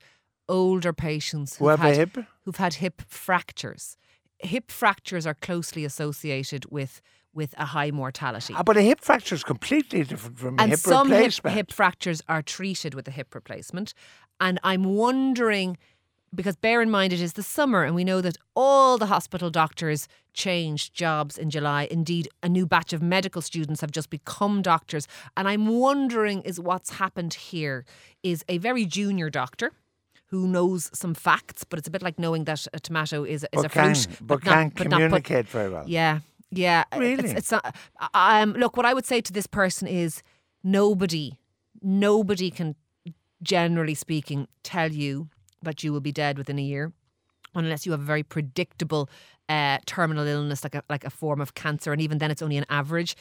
older 0.48 0.92
patients 0.92 1.56
Who 1.56 1.68
who've 1.68 1.78
have 1.78 1.86
a 1.92 1.96
had, 1.96 2.14
hip? 2.14 2.26
who've 2.44 2.56
had 2.56 2.74
hip 2.74 3.02
fractures. 3.06 3.96
Hip 4.40 4.70
fractures 4.70 5.26
are 5.26 5.34
closely 5.34 5.84
associated 5.84 6.70
with 6.70 7.00
with 7.32 7.54
a 7.56 7.66
high 7.66 7.92
mortality. 7.92 8.54
Ah, 8.56 8.64
but 8.64 8.76
a 8.76 8.82
hip 8.82 9.00
fracture 9.00 9.36
is 9.36 9.44
completely 9.44 10.02
different 10.02 10.36
from 10.36 10.58
a 10.58 10.66
hip 10.66 10.78
some 10.80 11.08
hip, 11.08 11.18
replacement. 11.18 11.54
hip 11.56 11.72
fractures 11.72 12.20
are 12.28 12.42
treated 12.42 12.92
with 12.94 13.06
a 13.06 13.12
hip 13.12 13.32
replacement. 13.36 13.94
And 14.40 14.58
I'm 14.64 14.82
wondering, 14.84 15.76
because 16.34 16.56
bear 16.56 16.80
in 16.82 16.90
mind 16.90 17.12
it 17.12 17.20
is 17.20 17.32
the 17.34 17.42
summer, 17.42 17.82
and 17.84 17.94
we 17.94 18.04
know 18.04 18.20
that 18.20 18.36
all 18.54 18.98
the 18.98 19.06
hospital 19.06 19.50
doctors 19.50 20.06
changed 20.32 20.94
jobs 20.94 21.36
in 21.36 21.50
July. 21.50 21.88
Indeed, 21.90 22.28
a 22.42 22.48
new 22.48 22.66
batch 22.66 22.92
of 22.92 23.02
medical 23.02 23.42
students 23.42 23.80
have 23.80 23.90
just 23.90 24.10
become 24.10 24.62
doctors. 24.62 25.08
And 25.36 25.48
I'm 25.48 25.66
wondering 25.66 26.42
is 26.42 26.60
what's 26.60 26.90
happened 26.90 27.34
here 27.34 27.84
is 28.22 28.44
a 28.48 28.58
very 28.58 28.86
junior 28.86 29.28
doctor. 29.30 29.72
Who 30.26 30.46
knows 30.46 30.88
some 30.94 31.14
facts, 31.14 31.64
but 31.64 31.78
it's 31.80 31.88
a 31.88 31.90
bit 31.90 32.02
like 32.02 32.16
knowing 32.16 32.44
that 32.44 32.64
a 32.72 32.78
tomato 32.78 33.24
is, 33.24 33.42
is 33.42 33.48
but 33.52 33.64
a 33.64 33.68
can, 33.68 33.94
fruit, 33.96 34.16
but, 34.20 34.44
not- 34.44 34.54
can't 34.54 34.74
but 34.76 34.84
put- 34.84 34.90
communicate 34.92 35.48
very 35.48 35.68
well. 35.68 35.82
yeah, 35.88 36.20
yeah. 36.52 36.84
It's- 36.92 37.00
Really? 37.00 37.30
It's, 37.32 37.50
not. 37.50 37.74
Um, 38.14 38.52
look, 38.52 38.76
what 38.76 38.86
I 38.86 38.94
would 38.94 39.04
say 39.06 39.20
to 39.20 39.32
this 39.32 39.48
person 39.48 39.88
is 39.88 40.22
nobody, 40.62 41.32
nobody 41.82 42.52
can, 42.52 42.76
generally 43.42 43.94
speaking, 43.94 44.46
tell 44.62 44.92
you 44.92 45.28
that 45.62 45.82
you 45.82 45.92
will 45.92 46.00
be 46.00 46.12
dead 46.12 46.38
within 46.38 46.58
a 46.58 46.62
year, 46.62 46.92
unless 47.54 47.86
you 47.86 47.92
have 47.92 48.00
a 48.00 48.04
very 48.04 48.22
predictable 48.22 49.08
uh, 49.48 49.78
terminal 49.86 50.26
illness, 50.26 50.62
like 50.64 50.74
a 50.74 50.82
like 50.88 51.04
a 51.04 51.10
form 51.10 51.40
of 51.40 51.54
cancer, 51.54 51.92
and 51.92 52.00
even 52.00 52.18
then, 52.18 52.30
it's 52.30 52.42
only 52.42 52.56
an 52.56 52.66
average. 52.68 53.16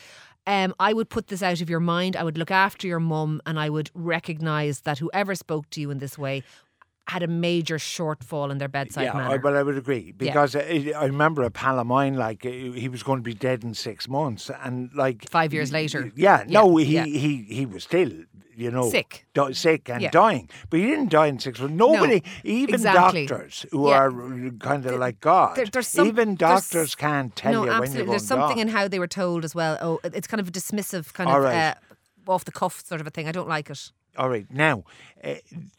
Um, 0.47 0.73
I 0.79 0.93
would 0.93 1.09
put 1.09 1.27
this 1.27 1.43
out 1.43 1.61
of 1.61 1.69
your 1.69 1.79
mind. 1.79 2.15
I 2.15 2.23
would 2.23 2.37
look 2.37 2.51
after 2.51 2.87
your 2.87 2.99
mum, 2.99 3.41
and 3.45 3.59
I 3.59 3.69
would 3.69 3.89
recognise 3.93 4.81
that 4.81 4.99
whoever 4.99 5.35
spoke 5.35 5.69
to 5.71 5.81
you 5.81 5.91
in 5.91 5.99
this 5.99 6.17
way 6.17 6.43
had 7.09 7.23
a 7.23 7.27
major 7.27 7.77
shortfall 7.77 8.51
in 8.51 8.57
their 8.57 8.67
bedside 8.69 9.03
yeah, 9.05 9.13
manner. 9.13 9.39
Well, 9.43 9.57
I 9.57 9.63
would 9.63 9.77
agree 9.77 10.11
because 10.25 10.55
I, 10.55 10.93
I 10.95 11.05
remember 11.05 11.41
a 11.43 11.51
pal 11.51 11.79
of 11.79 11.87
mine, 11.87 12.15
like 12.15 12.45
uh, 12.45 12.49
he 12.83 12.87
was 12.89 13.01
going 13.03 13.19
to 13.19 13.23
be 13.23 13.33
dead 13.33 13.63
in 13.63 13.73
six 13.73 14.07
months, 14.07 14.49
and 14.63 14.89
like 14.95 15.29
Five 15.29 15.51
years 15.53 15.71
later. 15.71 16.11
Yeah, 16.15 16.43
Yeah, 16.47 16.53
no, 16.57 16.77
he 16.77 16.95
yeah. 16.95 17.05
he 17.05 17.31
he 17.57 17.65
was 17.65 17.83
still, 17.83 18.11
you 18.55 18.69
know, 18.71 18.89
Sick. 18.89 19.25
di- 19.33 19.53
sick 19.53 19.89
and 19.89 20.01
Yeah. 20.01 20.11
dying, 20.11 20.49
but 20.69 20.79
he 20.81 20.85
didn't 20.91 21.09
die 21.09 21.27
in 21.27 21.39
six 21.39 21.59
months. 21.59 21.75
Nobody, 21.75 22.21
even 22.43 22.75
exactly. 22.75 23.25
doctors 23.25 23.65
who 23.71 23.89
Yeah. 23.89 23.99
are 24.01 24.11
kind 24.59 24.85
of 24.85 24.99
like 24.99 25.17
God, 25.19 25.55
there- 25.57 25.65
there's 25.73 25.87
some- 25.87 26.07
even 26.07 26.35
doctors 26.35 26.95
can't 26.95 27.35
tell 27.35 27.53
no, 27.53 27.59
you 27.63 27.69
when 27.69 27.75
absolutely. 27.77 27.97
you're 27.97 28.05
going 28.05 28.11
There's 28.17 28.27
something 28.27 28.57
in 28.59 28.67
how 28.77 28.87
they 28.87 28.99
were 28.99 29.07
told 29.21 29.43
as 29.45 29.53
well. 29.55 29.77
Oh, 29.81 29.99
it's 30.03 30.27
kind 30.27 30.41
of 30.41 30.47
a 30.47 30.51
dismissive 30.51 31.13
kind 31.13 31.29
All 31.29 31.37
of 31.37 31.43
right. 31.43 31.75
uh, 32.27 32.31
off 32.33 32.43
the 32.45 32.51
cuff 32.51 32.83
sort 32.85 33.01
of 33.01 33.07
a 33.07 33.09
thing. 33.09 33.27
I 33.27 33.31
don't 33.31 33.47
like 33.57 33.69
it. 33.71 33.91
All 34.19 34.27
right, 34.29 34.45
now, 34.51 34.83
uh, 35.23 35.35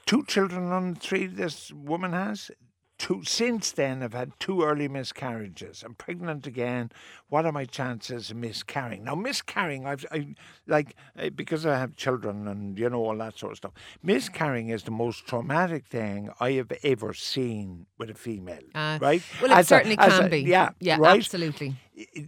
two 0.07 0.25
children 0.25 0.73
on 0.73 0.95
three 0.95 1.27
this 1.27 1.71
woman 1.73 2.15
has. 2.15 2.51
Two, 2.97 3.23
since 3.25 3.71
then, 3.73 4.03
I've 4.03 4.15
had 4.15 4.33
two 4.39 4.63
early 4.63 4.89
miscarriages. 4.89 5.83
I'm 5.85 5.95
pregnant 5.95 6.47
again. 6.47 6.91
What 7.29 7.45
are 7.45 7.53
my 7.53 7.67
chances 7.67 8.31
of 8.31 8.39
miscarrying? 8.39 9.05
Now, 9.05 9.15
miscarrying, 9.15 9.87
I've, 9.87 10.07
I 10.11 10.35
like 10.67 10.97
uh, 11.19 11.29
because 11.31 11.67
I 11.67 11.79
have 11.79 11.97
children 11.97 12.49
and 12.49 12.79
you 12.79 12.89
know 12.89 13.05
all 13.05 13.17
that 13.19 13.39
sort 13.39 13.53
of 13.53 13.59
stuff. 13.59 13.73
Miscarrying 14.03 14.71
is 14.71 14.85
the 14.85 14.91
most 14.91 15.27
traumatic 15.27 15.87
thing 15.87 16.31
I 16.41 16.53
have 16.53 16.73
ever 16.83 17.13
seen 17.13 17.87
with 17.99 18.09
a 18.09 18.15
female. 18.15 18.65
Uh, 18.75 18.99
right? 19.03 19.23
Well, 19.43 19.51
it 19.51 19.59
As 19.59 19.69
certainly 19.69 19.99
as 19.99 20.13
can 20.15 20.25
a- 20.25 20.29
be. 20.31 20.41
Yeah, 20.41 20.71
yeah, 20.81 20.97
right. 20.99 21.17
absolutely. 21.19 21.77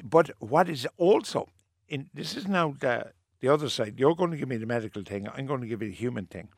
But 0.04 0.30
what 0.40 0.68
is 0.68 0.86
also 0.98 1.48
in 1.88 2.10
this 2.12 2.36
is 2.36 2.46
now 2.48 2.74
the 2.80 3.12
the 3.42 3.48
other 3.48 3.68
side. 3.68 3.98
You're 4.00 4.14
going 4.14 4.30
to 4.30 4.36
give 4.38 4.48
me 4.48 4.56
the 4.56 4.64
medical 4.66 5.02
thing. 5.02 5.28
I'm 5.28 5.44
going 5.46 5.60
to 5.60 5.66
give 5.66 5.82
you 5.82 5.88
the 5.90 5.94
human 5.94 6.24
thing. 6.26 6.48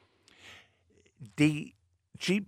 The 1.37 1.75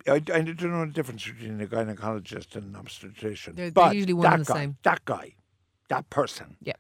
I 0.09 0.21
don't 0.21 0.63
know 0.63 0.87
the 0.87 0.93
difference 0.93 1.25
between 1.27 1.61
a 1.61 1.67
gynecologist 1.67 2.55
and 2.55 2.67
an 2.67 2.77
obstetrician. 2.77 3.57
They're- 3.57 3.71
they're 3.73 3.95
usually 3.95 4.13
one 4.13 4.23
that 4.23 4.35
and 4.35 4.47
the 4.47 4.53
guy, 4.53 4.61
same. 4.61 4.77
That 4.85 5.05
guy, 5.05 5.35
that 5.89 6.09
person, 6.09 6.57
Yeah. 6.61 6.75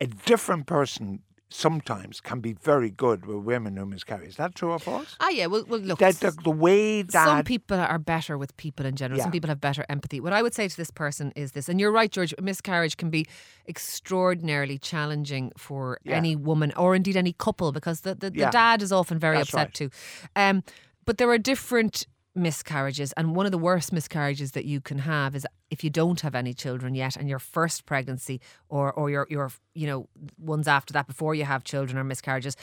a 0.00 0.06
different 0.06 0.66
person 0.66 1.22
sometimes 1.50 2.20
can 2.20 2.40
be 2.40 2.52
very 2.52 2.90
good 2.90 3.26
with 3.26 3.38
women 3.38 3.76
who 3.76 3.84
miscarry. 3.84 4.26
Is 4.28 4.36
that 4.36 4.54
true 4.54 4.70
or 4.70 4.78
false? 4.78 5.16
Ah, 5.20 5.28
yeah. 5.28 5.46
Well, 5.46 5.64
well 5.68 5.80
look. 5.80 5.98
That 5.98 6.14
the, 6.20 6.30
the 6.30 6.50
way 6.50 7.02
that 7.02 7.12
some 7.12 7.44
people 7.44 7.78
are 7.78 7.98
better 7.98 8.38
with 8.38 8.56
people 8.56 8.86
in 8.86 8.96
general. 8.96 9.18
Yeah. 9.18 9.24
Some 9.24 9.32
people 9.32 9.48
have 9.48 9.60
better 9.60 9.84
empathy. 9.88 10.20
What 10.20 10.32
I 10.32 10.42
would 10.42 10.54
say 10.54 10.68
to 10.68 10.76
this 10.76 10.90
person 10.90 11.32
is 11.36 11.52
this, 11.52 11.68
and 11.68 11.80
you're 11.80 11.92
right, 11.92 12.10
George. 12.10 12.34
Miscarriage 12.40 12.96
can 12.96 13.10
be 13.10 13.26
extraordinarily 13.68 14.78
challenging 14.78 15.52
for 15.56 15.98
Yeah. 16.04 16.16
any 16.16 16.36
woman 16.36 16.72
or 16.76 16.94
indeed 16.94 17.16
any 17.16 17.32
couple 17.32 17.72
because 17.72 18.02
the, 18.02 18.14
the, 18.14 18.30
the 18.30 18.38
Yeah. 18.40 18.50
dad 18.50 18.82
is 18.82 18.92
often 18.92 19.18
very 19.18 19.36
That's 19.36 19.48
upset 19.50 19.66
right. 19.68 19.74
too. 19.74 19.90
Um, 20.36 20.62
but 21.04 21.18
there 21.18 21.28
are 21.30 21.38
different 21.38 22.06
miscarriages, 22.34 23.12
and 23.12 23.34
one 23.34 23.46
of 23.46 23.52
the 23.52 23.58
worst 23.58 23.92
miscarriages 23.92 24.52
that 24.52 24.64
you 24.64 24.80
can 24.80 24.98
have 24.98 25.34
is 25.34 25.46
if 25.70 25.82
you 25.82 25.90
don't 25.90 26.20
have 26.20 26.34
any 26.34 26.54
children 26.54 26.94
yet, 26.94 27.16
and 27.16 27.28
your 27.28 27.38
first 27.38 27.86
pregnancy 27.86 28.40
or 28.68 28.92
or 28.92 29.10
your 29.10 29.26
your 29.30 29.50
you 29.74 29.86
know 29.86 30.08
ones 30.38 30.68
after 30.68 30.92
that 30.92 31.06
before 31.06 31.34
you 31.34 31.44
have 31.44 31.64
children 31.64 31.98
are 31.98 32.04
miscarriages. 32.04 32.56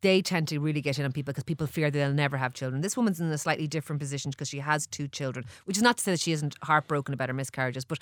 They 0.00 0.20
tend 0.20 0.48
to 0.48 0.58
really 0.58 0.82
get 0.82 0.98
in 0.98 1.06
on 1.06 1.12
people 1.12 1.32
because 1.32 1.44
people 1.44 1.66
fear 1.66 1.90
they'll 1.90 2.12
never 2.12 2.36
have 2.36 2.52
children. 2.52 2.82
This 2.82 2.94
woman's 2.94 3.20
in 3.20 3.32
a 3.32 3.38
slightly 3.38 3.66
different 3.66 4.00
position 4.00 4.30
because 4.30 4.50
she 4.50 4.58
has 4.58 4.86
two 4.86 5.08
children, 5.08 5.46
which 5.64 5.78
is 5.78 5.82
not 5.82 5.96
to 5.96 6.04
say 6.04 6.10
that 6.10 6.20
she 6.20 6.32
isn't 6.32 6.56
heartbroken 6.62 7.14
about 7.14 7.30
her 7.30 7.34
miscarriages. 7.34 7.86
But 7.86 8.00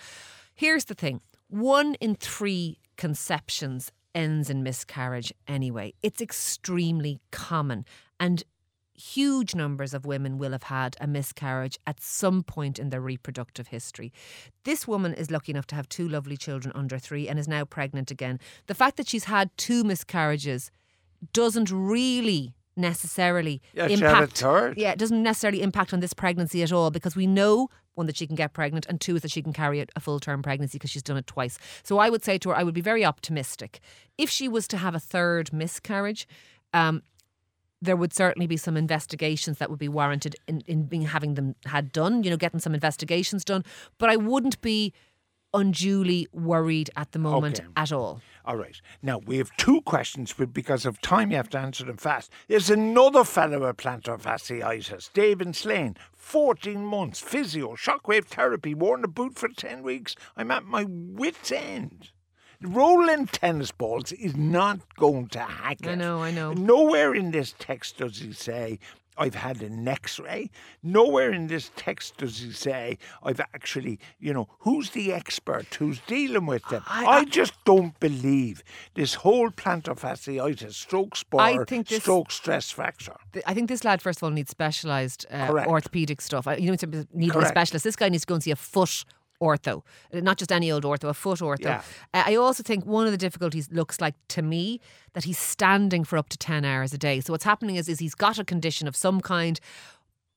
here's 0.56 0.86
the 0.86 0.94
thing 0.94 1.20
one 1.48 1.94
in 2.00 2.16
three 2.16 2.78
conceptions 2.96 3.92
ends 4.14 4.50
in 4.50 4.62
miscarriage 4.62 5.32
anyway. 5.46 5.94
It's 6.02 6.20
extremely 6.20 7.20
common. 7.30 7.84
And 8.18 8.42
huge 8.94 9.54
numbers 9.54 9.94
of 9.94 10.04
women 10.04 10.38
will 10.38 10.52
have 10.52 10.64
had 10.64 10.96
a 11.00 11.06
miscarriage 11.06 11.78
at 11.86 12.00
some 12.00 12.42
point 12.42 12.78
in 12.78 12.90
their 12.90 13.00
reproductive 13.00 13.68
history. 13.68 14.12
This 14.64 14.86
woman 14.86 15.14
is 15.14 15.30
lucky 15.30 15.52
enough 15.52 15.66
to 15.68 15.74
have 15.74 15.88
two 15.88 16.08
lovely 16.08 16.36
children 16.36 16.72
under 16.74 16.98
three 16.98 17.28
and 17.28 17.38
is 17.38 17.48
now 17.48 17.64
pregnant 17.64 18.10
again. 18.10 18.38
The 18.66 18.74
fact 18.74 18.96
that 18.98 19.08
she's 19.08 19.24
had 19.24 19.50
two 19.56 19.84
miscarriages 19.84 20.70
doesn't 21.32 21.70
really 21.70 22.54
necessarily 22.76 23.60
Yeah, 23.74 23.86
she 23.88 23.94
had 23.94 24.02
a 24.02 24.06
impact 24.06 24.42
yeah 24.78 24.92
it 24.92 24.98
doesn't 24.98 25.22
necessarily 25.22 25.62
impact 25.62 25.92
on 25.92 26.00
this 26.00 26.14
pregnancy 26.14 26.62
at 26.62 26.72
all 26.72 26.90
because 26.90 27.14
we 27.14 27.26
know 27.26 27.68
one 27.94 28.06
that 28.06 28.16
she 28.16 28.26
can 28.26 28.34
get 28.34 28.54
pregnant 28.54 28.86
and 28.86 28.98
two 28.98 29.14
is 29.16 29.20
that 29.20 29.30
she 29.30 29.42
can 29.42 29.52
carry 29.52 29.80
a, 29.80 29.86
a 29.94 30.00
full 30.00 30.18
term 30.18 30.42
pregnancy 30.42 30.78
because 30.78 30.90
she's 30.90 31.02
done 31.02 31.18
it 31.18 31.26
twice 31.26 31.58
so 31.82 31.98
i 31.98 32.08
would 32.08 32.24
say 32.24 32.38
to 32.38 32.48
her 32.48 32.56
i 32.56 32.62
would 32.62 32.72
be 32.72 32.80
very 32.80 33.04
optimistic 33.04 33.80
if 34.16 34.30
she 34.30 34.48
was 34.48 34.66
to 34.66 34.78
have 34.78 34.94
a 34.94 35.00
third 35.00 35.52
miscarriage 35.52 36.26
um, 36.72 37.02
there 37.82 37.96
would 37.96 38.12
certainly 38.14 38.46
be 38.46 38.56
some 38.56 38.76
investigations 38.76 39.58
that 39.58 39.68
would 39.68 39.78
be 39.78 39.88
warranted 39.88 40.36
in, 40.46 40.62
in 40.66 40.84
being 40.84 41.02
having 41.02 41.34
them 41.34 41.54
had 41.66 41.92
done, 41.92 42.22
you 42.22 42.30
know, 42.30 42.36
getting 42.36 42.60
some 42.60 42.74
investigations 42.74 43.44
done. 43.44 43.64
But 43.98 44.08
I 44.08 44.16
wouldn't 44.16 44.60
be 44.62 44.94
unduly 45.54 46.26
worried 46.32 46.88
at 46.96 47.12
the 47.12 47.18
moment 47.18 47.60
Okay. 47.60 47.68
at 47.76 47.92
all. 47.92 48.22
All 48.44 48.56
right. 48.56 48.80
Now, 49.02 49.18
we 49.18 49.36
have 49.38 49.54
two 49.58 49.82
questions, 49.82 50.32
but 50.32 50.52
because 50.52 50.86
of 50.86 51.00
time, 51.02 51.30
you 51.30 51.36
have 51.36 51.50
to 51.50 51.58
answer 51.58 51.84
them 51.84 51.98
fast. 51.98 52.30
There's 52.48 52.70
another 52.70 53.22
fellow 53.24 53.66
with 53.66 53.76
plantar 53.76 54.18
fasciitis, 54.20 55.12
David 55.12 55.54
Slane, 55.54 55.96
14 56.16 56.82
months, 56.84 57.20
physio, 57.20 57.74
shockwave 57.74 58.24
therapy, 58.26 58.74
worn 58.74 59.04
a 59.04 59.08
boot 59.08 59.36
for 59.38 59.48
10 59.48 59.82
weeks. 59.82 60.16
I'm 60.36 60.50
at 60.50 60.64
my 60.64 60.86
wit's 60.88 61.52
end. 61.52 62.10
Rolling 62.62 63.26
tennis 63.26 63.70
balls 63.72 64.12
is 64.12 64.36
not 64.36 64.78
going 64.96 65.28
to 65.28 65.40
hack 65.40 65.78
it. 65.82 65.88
I 65.88 65.94
know, 65.94 66.22
I 66.22 66.30
know. 66.30 66.52
Nowhere 66.52 67.14
in 67.14 67.30
this 67.30 67.54
text 67.58 67.98
does 67.98 68.18
he 68.18 68.32
say, 68.32 68.78
I've 69.18 69.34
had 69.34 69.60
an 69.62 69.86
x 69.86 70.18
ray. 70.18 70.50
Nowhere 70.82 71.32
in 71.32 71.46
this 71.48 71.70
text 71.76 72.16
does 72.16 72.38
he 72.38 72.50
say, 72.52 72.96
I've 73.22 73.40
actually, 73.40 73.98
you 74.18 74.32
know, 74.32 74.48
who's 74.60 74.90
the 74.90 75.12
expert 75.12 75.66
who's 75.74 76.00
dealing 76.06 76.46
with 76.46 76.66
them? 76.70 76.82
I, 76.88 77.04
I- 77.06 77.24
just 77.26 77.52
don't 77.66 77.98
believe 78.00 78.62
this 78.94 79.14
whole 79.14 79.50
plantar 79.50 79.98
fasciitis, 79.98 80.72
stroke 80.72 81.14
spur, 81.16 81.64
think 81.66 81.88
this- 81.88 82.00
stroke 82.02 82.30
stress 82.30 82.70
fracture. 82.70 83.16
Th- 83.34 83.44
I 83.46 83.52
think 83.52 83.68
this 83.68 83.84
lad, 83.84 84.00
first 84.00 84.20
of 84.20 84.22
all, 84.24 84.30
needs 84.30 84.50
specialised 84.50 85.26
uh, 85.30 85.64
orthopedic 85.66 86.20
stuff. 86.22 86.46
Uh, 86.48 86.52
You 86.58 86.74
don't 86.74 87.14
need 87.14 87.34
a 87.36 87.46
specialist. 87.46 87.84
This 87.84 87.96
guy 87.96 88.08
needs 88.08 88.22
to 88.22 88.26
go 88.28 88.34
and 88.34 88.42
see 88.42 88.50
a 88.50 88.56
foot 88.56 89.04
ortho, 89.42 89.82
Uh, 90.14 90.20
not 90.20 90.38
just 90.38 90.52
any 90.52 90.70
old 90.72 90.84
ortho, 90.84 91.08
a 91.08 91.14
foot 91.14 91.40
ortho. 91.40 91.64
Yeah. 91.64 91.82
Uh, 92.14 92.22
I 92.26 92.36
also 92.36 92.62
think 92.62 92.86
one 92.86 93.06
of 93.06 93.12
the 93.12 93.18
difficulties 93.26 93.68
looks 93.72 94.00
like 94.00 94.14
to 94.28 94.42
me 94.42 94.80
that 95.14 95.24
he's 95.24 95.38
standing 95.38 96.04
for 96.04 96.16
up 96.18 96.28
to 96.30 96.38
10 96.38 96.64
hours 96.64 96.94
a 96.94 96.98
day. 96.98 97.20
So 97.20 97.32
what's 97.32 97.44
happening 97.44 97.76
is, 97.76 97.88
is 97.88 97.98
he's 97.98 98.14
got 98.14 98.38
a 98.38 98.44
condition 98.44 98.88
of 98.88 98.94
some 98.96 99.20
kind. 99.20 99.60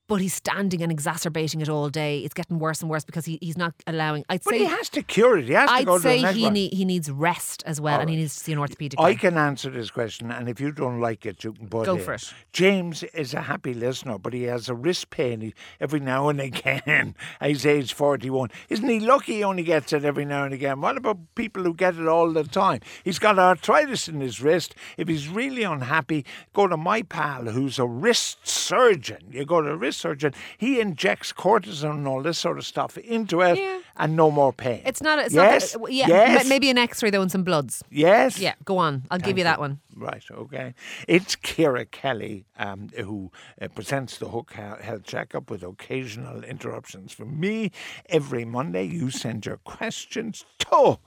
But 0.07 0.21
he's 0.21 0.35
standing 0.35 0.83
and 0.83 0.91
exacerbating 0.91 1.61
it 1.61 1.69
all 1.69 1.89
day. 1.89 2.19
It's 2.19 2.33
getting 2.35 2.59
worse 2.59 2.81
and 2.81 2.91
worse 2.91 3.03
because 3.03 3.25
he, 3.25 3.39
he's 3.41 3.57
not 3.57 3.73
allowing. 3.87 4.23
I'd 4.29 4.43
But 4.43 4.51
say 4.51 4.59
he 4.59 4.65
has 4.65 4.87
to 4.89 5.01
cure 5.01 5.37
it. 5.39 5.45
He 5.47 5.53
has 5.53 5.67
I'd 5.67 5.85
go 5.85 5.97
to 5.97 6.03
say 6.03 6.17
the 6.17 6.21
next 6.23 6.37
he 6.37 6.49
need, 6.51 6.73
he 6.73 6.85
needs 6.85 7.09
rest 7.09 7.63
as 7.65 7.81
well, 7.81 7.95
All 7.95 8.01
and 8.01 8.09
he 8.11 8.15
needs 8.17 8.35
to 8.35 8.43
see 8.43 8.51
an 8.53 8.59
orthopedic. 8.59 8.99
I 8.99 9.13
guy. 9.13 9.19
can 9.19 9.37
answer 9.37 9.71
this 9.71 9.89
question, 9.89 10.29
and 10.29 10.47
if 10.47 10.61
you 10.61 10.71
don't 10.71 10.99
like 11.01 11.25
it, 11.25 11.43
you 11.43 11.53
can 11.53 11.67
put 11.69 11.87
Go 11.87 11.95
in. 11.95 12.01
for 12.03 12.13
it. 12.13 12.33
James 12.53 13.01
is 13.01 13.33
a 13.33 13.41
happy 13.41 13.73
listener, 13.73 14.19
but 14.19 14.33
he 14.33 14.43
has 14.43 14.69
a 14.69 14.75
wrist 14.75 15.09
pain 15.09 15.41
he- 15.41 15.53
every 15.81 15.99
now 15.99 16.29
and 16.29 16.39
again. 16.39 17.15
He's 17.41 17.65
age 17.65 17.93
41. 17.93 18.51
Isn't 18.69 18.87
he 18.87 18.99
lucky 18.99 19.37
he 19.37 19.43
only 19.43 19.63
gets 19.63 19.91
it 19.91 20.05
every 20.05 20.25
now 20.25 20.43
and 20.43 20.53
again? 20.53 20.81
What 20.81 20.97
about 20.97 21.17
people 21.33 21.63
who 21.63 21.73
get 21.73 21.95
it 21.97 22.07
all 22.07 22.31
the 22.31 22.43
time? 22.43 22.81
He's 23.03 23.17
got 23.17 23.39
arthritis 23.39 24.07
in 24.07 24.21
his 24.21 24.39
wrist. 24.39 24.75
If 24.97 25.07
he's 25.07 25.27
really 25.29 25.63
unhappy, 25.63 26.25
go 26.53 26.67
to 26.67 26.77
my 26.77 27.01
pal 27.01 27.45
who's 27.45 27.79
a 27.79 27.87
wrist 27.87 28.47
surgeon. 28.47 29.29
You 29.31 29.45
go 29.45 29.61
to 29.61 29.71
a 29.71 29.75
wrist 29.75 29.94
surgeon, 29.95 30.33
he 30.57 30.79
injects 30.79 31.31
cortisone 31.33 31.91
and 31.97 32.07
all 32.07 32.21
this 32.21 32.37
sort 32.37 32.57
of 32.57 32.65
stuff 32.65 32.97
into 32.97 33.41
it, 33.41 33.57
Yeah. 33.57 33.79
and 33.97 34.15
no 34.15 34.29
more 34.31 34.53
pain. 34.53 34.81
It's 34.85 35.01
not. 35.01 35.19
It's 35.19 35.33
yes, 35.33 35.75
not. 35.77 35.91
Yeah. 35.91 36.07
yes, 36.07 36.47
Maybe 36.47 36.69
an 36.69 36.77
X-ray 36.77 37.09
though 37.09 37.21
and 37.21 37.31
some 37.31 37.43
bloods. 37.43 37.83
yes. 37.89 38.39
Yeah. 38.39 38.53
Go 38.63 38.77
on. 38.77 39.03
I'll 39.09 39.19
give 39.19 39.37
you 39.37 39.43
that 39.45 39.59
one. 39.59 39.79
Right, 39.95 40.23
okay. 40.29 40.73
It's 41.07 41.35
Ciara 41.37 41.85
Kelly 41.85 42.45
um, 42.57 42.89
who 42.97 43.31
uh, 43.61 43.69
presents 43.69 44.17
the 44.17 44.27
Hook 44.29 44.51
Health 44.53 45.03
Checkup 45.03 45.49
with 45.49 45.63
occasional 45.63 46.43
interruptions 46.43 47.13
from 47.13 47.39
me. 47.39 47.71
Every 48.09 48.43
Monday, 48.45 48.83
you 48.83 49.09
send 49.09 49.45
your 49.45 49.57
questions 49.57 50.43
to 50.59 50.99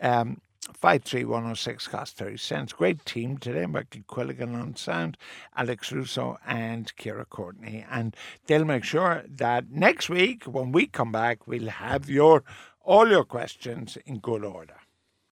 um, 0.00 0.40
53106 0.74 1.88
cost 1.88 2.16
30 2.16 2.36
cents. 2.36 2.72
Great 2.72 3.04
team 3.04 3.38
today. 3.38 3.66
Michael 3.66 4.02
Quilligan 4.02 4.60
on 4.60 4.76
sound, 4.76 5.16
Alex 5.56 5.92
Russo, 5.92 6.38
and 6.46 6.94
Kira 6.96 7.28
Courtney. 7.28 7.84
And 7.90 8.14
they'll 8.46 8.64
make 8.64 8.84
sure 8.84 9.24
that 9.28 9.70
next 9.70 10.08
week, 10.08 10.44
when 10.44 10.72
we 10.72 10.86
come 10.86 11.12
back, 11.12 11.46
we'll 11.46 11.68
have 11.68 12.10
your 12.10 12.44
all 12.82 13.08
your 13.08 13.24
questions 13.24 13.98
in 14.06 14.18
good 14.18 14.44
order. 14.44 14.76